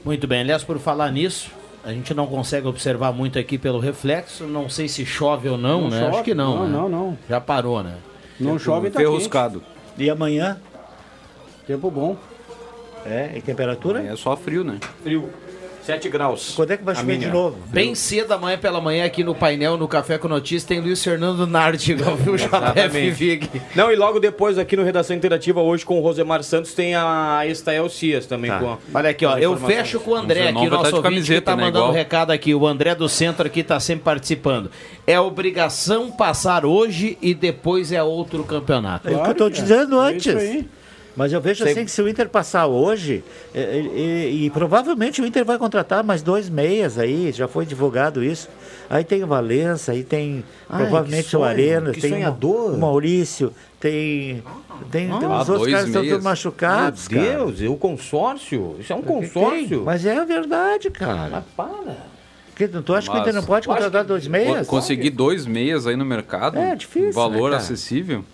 [0.04, 1.50] Muito bem, aliás, por falar nisso,
[1.84, 4.44] a gente não consegue observar muito aqui pelo reflexo.
[4.44, 6.00] Não sei se chove ou não, Não né?
[6.00, 6.56] chove, Acho que não.
[6.56, 6.72] não, né?
[6.72, 7.18] não, não.
[7.28, 7.96] Já parou, né?
[8.40, 9.62] Não chove, tá Ferruscado.
[9.98, 10.58] E amanhã?
[11.66, 12.16] Tempo bom.
[13.06, 14.02] É, e temperatura?
[14.02, 14.78] É só frio, né?
[15.02, 15.28] Frio.
[15.84, 16.52] 7 graus.
[16.56, 17.58] Quando é que vai chover de novo?
[17.66, 21.46] Bem cedo amanhã pela manhã aqui no painel, no Café com Notícias, tem Luiz Fernando
[21.46, 23.10] Nardigal, viu, JF Exatamente.
[23.10, 23.50] Vig?
[23.74, 27.42] Não, e logo depois aqui no Redação Interativa, hoje com o Rosemar Santos, tem a
[27.46, 28.50] Estael Cias também.
[28.50, 28.58] Tá.
[28.60, 31.02] Com a- Olha aqui, ó, eu fecho com o André aqui, vai nosso tá ouvinte
[31.02, 31.92] que camiseta, tá né, mandando um igual.
[31.94, 32.54] recado aqui.
[32.54, 34.70] O André do Centro aqui tá sempre participando.
[35.06, 39.08] É obrigação passar hoje e depois é outro campeonato.
[39.08, 40.26] É o que eu tô dizendo É antes.
[40.26, 40.66] isso aí.
[41.16, 43.22] Mas eu vejo Sei- assim que se o Inter passar hoje,
[43.54, 43.80] é, é,
[44.30, 48.48] e, e provavelmente o Inter vai contratar mais dois meias aí, já foi divulgado isso.
[48.90, 52.72] Aí tem o Valença, aí tem Ai, provavelmente sonho, o Arenas, que tem o- sonhador.
[52.74, 54.42] o Maurício, tem,
[54.90, 57.08] tem, tem Ah, os outros caras que estão todos machucados.
[57.08, 57.36] Meu cara.
[57.36, 58.76] Deus, e o consórcio?
[58.80, 59.82] Isso é um Tem, consórcio.
[59.84, 61.28] Mas é a verdade, cara.
[61.30, 61.96] Mas para.
[62.56, 64.66] Que, tu acha que o Mas- Inter não pode contratar dois meias?
[64.66, 66.58] Conseguir dois meias aí no mercado.
[66.58, 67.56] É difícil, Valor né, cara?
[67.56, 68.24] acessível.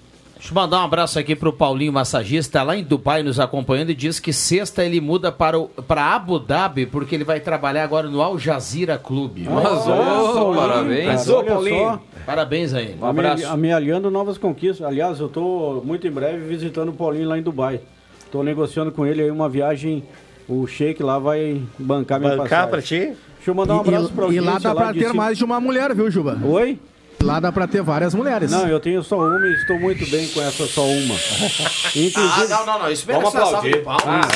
[0.40, 3.94] Deixa eu mandar um abraço aqui pro Paulinho Massagista, lá em Dubai, nos acompanhando, e
[3.94, 8.08] diz que sexta ele muda para, o, para Abu Dhabi, porque ele vai trabalhar agora
[8.08, 9.46] no Al Jazeera Clube.
[9.46, 11.06] Mas, ô, parabéns.
[11.06, 12.00] Mas, Olha ô, Paulinho.
[12.24, 12.96] Parabéns aí.
[12.98, 13.46] Um abraço.
[13.48, 14.86] Amealhando novas conquistas.
[14.86, 17.78] Aliás, eu estou muito em breve visitando o Paulinho lá em Dubai.
[18.24, 20.02] Estou negociando com ele aí uma viagem.
[20.48, 22.70] O Sheik lá vai bancar minha Bancar passagem.
[22.70, 22.98] pra ti?
[23.36, 25.44] Deixa eu mandar um abraço pra E, e lá dá pra de ter mais de
[25.44, 26.38] uma mulher, viu, Juba?
[26.42, 26.78] Oi?
[27.22, 28.50] Lá dá pra ter várias mulheres.
[28.50, 31.14] Não, eu tenho só uma e estou muito bem com essa só uma.
[31.94, 32.90] Inclusive, Ah, não, não, não.
[32.90, 33.82] Isso Vamos merece aplaudir.
[33.84, 34.26] palmas.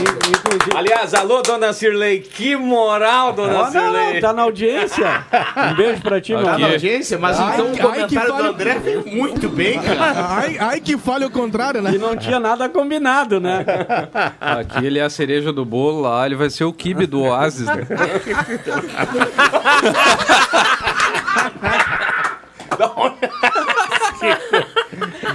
[0.00, 2.20] in- inclusive Aliás, alô, dona Cirlei.
[2.20, 4.14] Que moral, dona Ah, não, Cirlei.
[4.14, 5.22] não, tá na audiência.
[5.70, 8.34] Um beijo pra ti, meu Tá na audiência, mas Ai, então ai, o que comentário
[8.36, 10.26] do André veio muito bem, cara.
[10.30, 11.92] Ai, ai, que falha o contrário, né?
[11.94, 13.64] E não tinha nada combinado, né?
[14.40, 17.66] Aqui ele é a cereja do bolo, lá ele vai ser o kibe do Oasis,
[17.66, 17.86] né?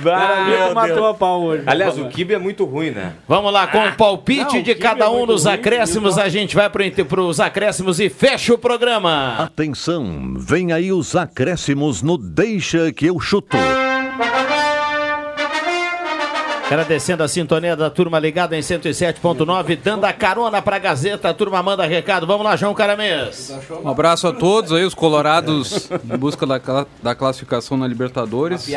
[0.05, 1.63] Ali que matou a pau hoje.
[1.65, 3.13] Aliás, o Kibe é muito ruim, né?
[3.27, 6.17] Vamos lá, com o palpite Não, o de cada é um muito nos ruim, acréscimos,
[6.17, 9.35] a gente vai para os acréscimos e fecha o programa.
[9.37, 13.57] Atenção, vem aí os acréscimos no Deixa que eu chuto.
[16.71, 21.27] Agradecendo a sintonia da turma ligada em 107.9, dando a carona pra Gazeta.
[21.27, 22.25] A turma manda recado.
[22.25, 23.53] Vamos lá, João Caramês.
[23.83, 26.61] Um abraço a todos aí, os colorados em busca da,
[27.03, 28.69] da classificação na Libertadores.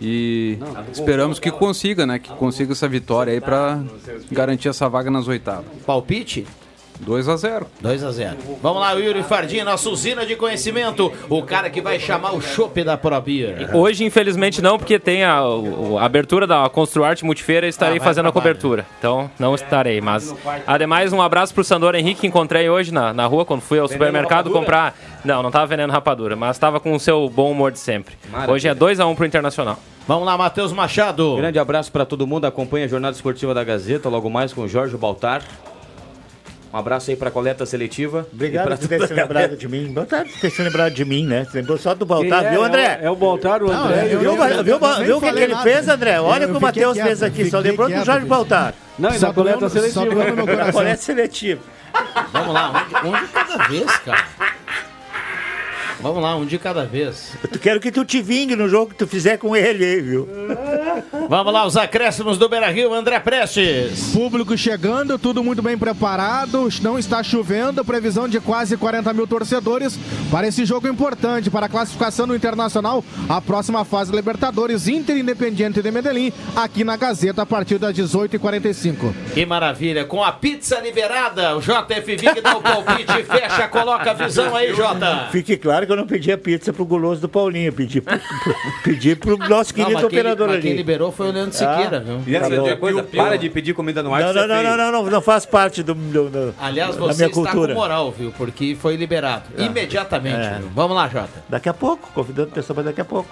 [0.00, 0.58] E
[0.92, 2.20] esperamos que consiga, né?
[2.20, 3.80] Que consiga essa vitória aí pra
[4.30, 5.66] garantir essa vaga nas oitavas.
[5.84, 6.46] Palpite?
[7.00, 11.12] 2 a 0 2 a 0 Vamos lá, Yuri Fardim, nossa usina de conhecimento.
[11.28, 13.70] O cara que vai chamar o chopp da Pro Beer.
[13.74, 18.28] Hoje, infelizmente, não, porque tem a, a abertura da Construarte Multifeira e estarei Ah, fazendo
[18.28, 18.54] a trabalhar.
[18.54, 18.86] cobertura.
[18.98, 20.00] Então, não estarei.
[20.00, 20.34] Mas,
[20.66, 23.86] ademais, um abraço pro Sandor Henrique, que encontrei hoje na, na rua, quando fui ao
[23.88, 24.58] supermercado rapadura?
[24.60, 24.94] comprar.
[25.24, 28.14] Não, não tava vendendo rapadura, mas tava com o seu bom humor de sempre.
[28.30, 28.54] Maravilha.
[28.54, 29.78] Hoje é 2x1 pro Internacional.
[30.06, 31.36] Vamos lá, Matheus Machado.
[31.36, 32.44] Grande abraço para todo mundo.
[32.46, 35.42] Acompanha a Jornada Esportiva da Gazeta, logo mais com o Jorge Baltar.
[36.72, 38.26] Um abraço aí para a coleta seletiva.
[38.32, 39.86] Obrigado pra por ter se lembrado de mim.
[39.92, 41.44] Boa por ter se lembrado de mim, né?
[41.44, 42.50] Você lembrou só do Baltar, é?
[42.50, 42.98] viu, André?
[43.00, 44.12] É o, é o Baltar, o André.
[44.12, 44.42] e o- Viu, eu- viu,
[44.74, 46.20] eu nem viu o que, ele fez, André?
[46.20, 47.50] Olha o que o Matheus fez aqui.
[47.50, 48.26] Só lembrou do Jorge.
[48.26, 48.74] Baltar.
[48.98, 50.06] Não, e Só da coleta seletiva.
[50.46, 50.72] coração.
[50.72, 51.62] Colete seletivo.
[52.32, 54.24] Vamos lá, um de, um de cada vez, cara.
[56.00, 57.32] Vamos lá, um de cada vez.
[57.50, 60.28] Eu quero que tu te vingue no jogo que tu fizer com ele aí, viu?
[61.28, 64.12] Vamos lá, os acréscimos do Beira Rio, André Prestes.
[64.12, 69.98] Público chegando, tudo muito bem preparado, não está chovendo, previsão de quase 40 mil torcedores
[70.30, 75.16] para esse jogo importante, para a classificação no Internacional, a próxima fase da Libertadores, Inter
[75.16, 79.12] Independiente de Medellín, aqui na Gazeta, a partir das 18h45.
[79.34, 84.14] Que maravilha, com a pizza liberada, o JFV que dá o palpite, fecha, coloca a
[84.14, 85.28] visão aí, Jota.
[85.32, 88.54] Fique claro que eu não pedi a pizza pro guloso do Paulinho, pedi pro, pro-
[88.84, 90.62] pedi pro nosso Não, querido quem, operador mas ali.
[90.62, 92.22] quem liberou foi o Leandro Siqueira, viu?
[92.26, 92.76] E essa Tá bom.
[92.76, 94.20] coisa, para de pedir comida no ar.
[94.22, 97.24] Não, não, não, não, não, não, não faz parte do, do- do- Aliás, da você
[97.26, 97.74] minha está cultura.
[97.74, 98.30] com moral, viu?
[98.36, 99.44] Porque foi liberado.
[99.56, 100.58] Imediatamente, É.
[100.60, 100.68] viu?
[100.74, 101.42] Vamos lá, Jota.
[101.48, 103.28] Daqui a pouco, convidando a pessoa para daqui a pouco.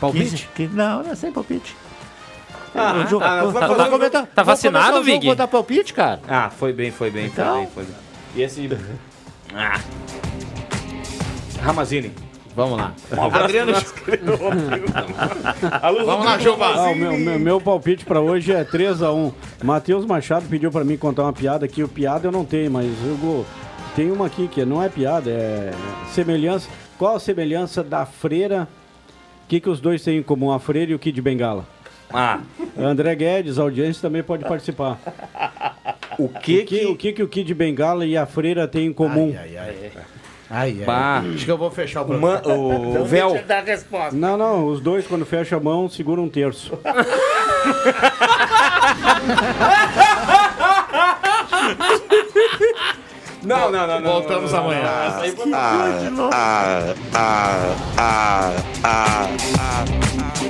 [0.00, 0.24] Palpite?
[0.30, 1.74] 15, que, não, não é sem palpite.
[2.74, 5.26] Ah, O jogo- ah, vou- vai vou fazer- comentar- tá vacinado, o Vig?
[5.26, 6.20] Vou dar palpite, cara.
[6.28, 7.44] Ah, foi bem, foi bem, Então?
[7.44, 7.94] foi bem, foi bem.
[8.36, 8.68] E esse...
[9.52, 9.80] Ah.
[11.62, 12.10] Ramazini.
[12.56, 12.92] Vamos lá.
[13.44, 13.72] Adriano-
[16.04, 16.66] Vamos lá, Juba.
[16.90, 19.32] Ah, meu, meu, meu palpite pra hoje é 3x1.
[19.62, 21.82] Matheus Machado pediu pra mim contar uma piada aqui.
[21.82, 23.46] O piada eu não tenho, mas eu vou-
[23.94, 25.70] tem uma aqui que não é piada, é
[26.12, 26.68] semelhança.
[26.98, 28.66] Qual a semelhança da freira?
[29.44, 31.66] O que, que os dois têm em comum, a freira e o Kid Bengala?
[32.12, 32.40] Ah,
[32.78, 34.98] André Guedes, a audiência também pode participar.
[36.18, 38.92] o que O que, o que, que o Kid Bengala e a freira têm em
[38.92, 39.32] comum?
[39.38, 39.74] Ai, ai.
[39.96, 40.02] Ai,
[40.50, 40.72] ai.
[40.84, 41.22] Bah.
[41.34, 42.42] Acho que eu vou fechar o programa.
[42.44, 43.40] man, o véu.
[43.46, 44.16] dar a resposta.
[44.16, 46.76] Não, não, os dois quando fecha a mão seguram um terço.
[53.42, 54.12] Não, não, não, não.
[54.12, 54.82] Voltamos amanhã.
[55.06, 58.52] Essa aí foi- Ah, ah, ah,
[58.84, 59.26] ah,
[59.64, 60.49] ah.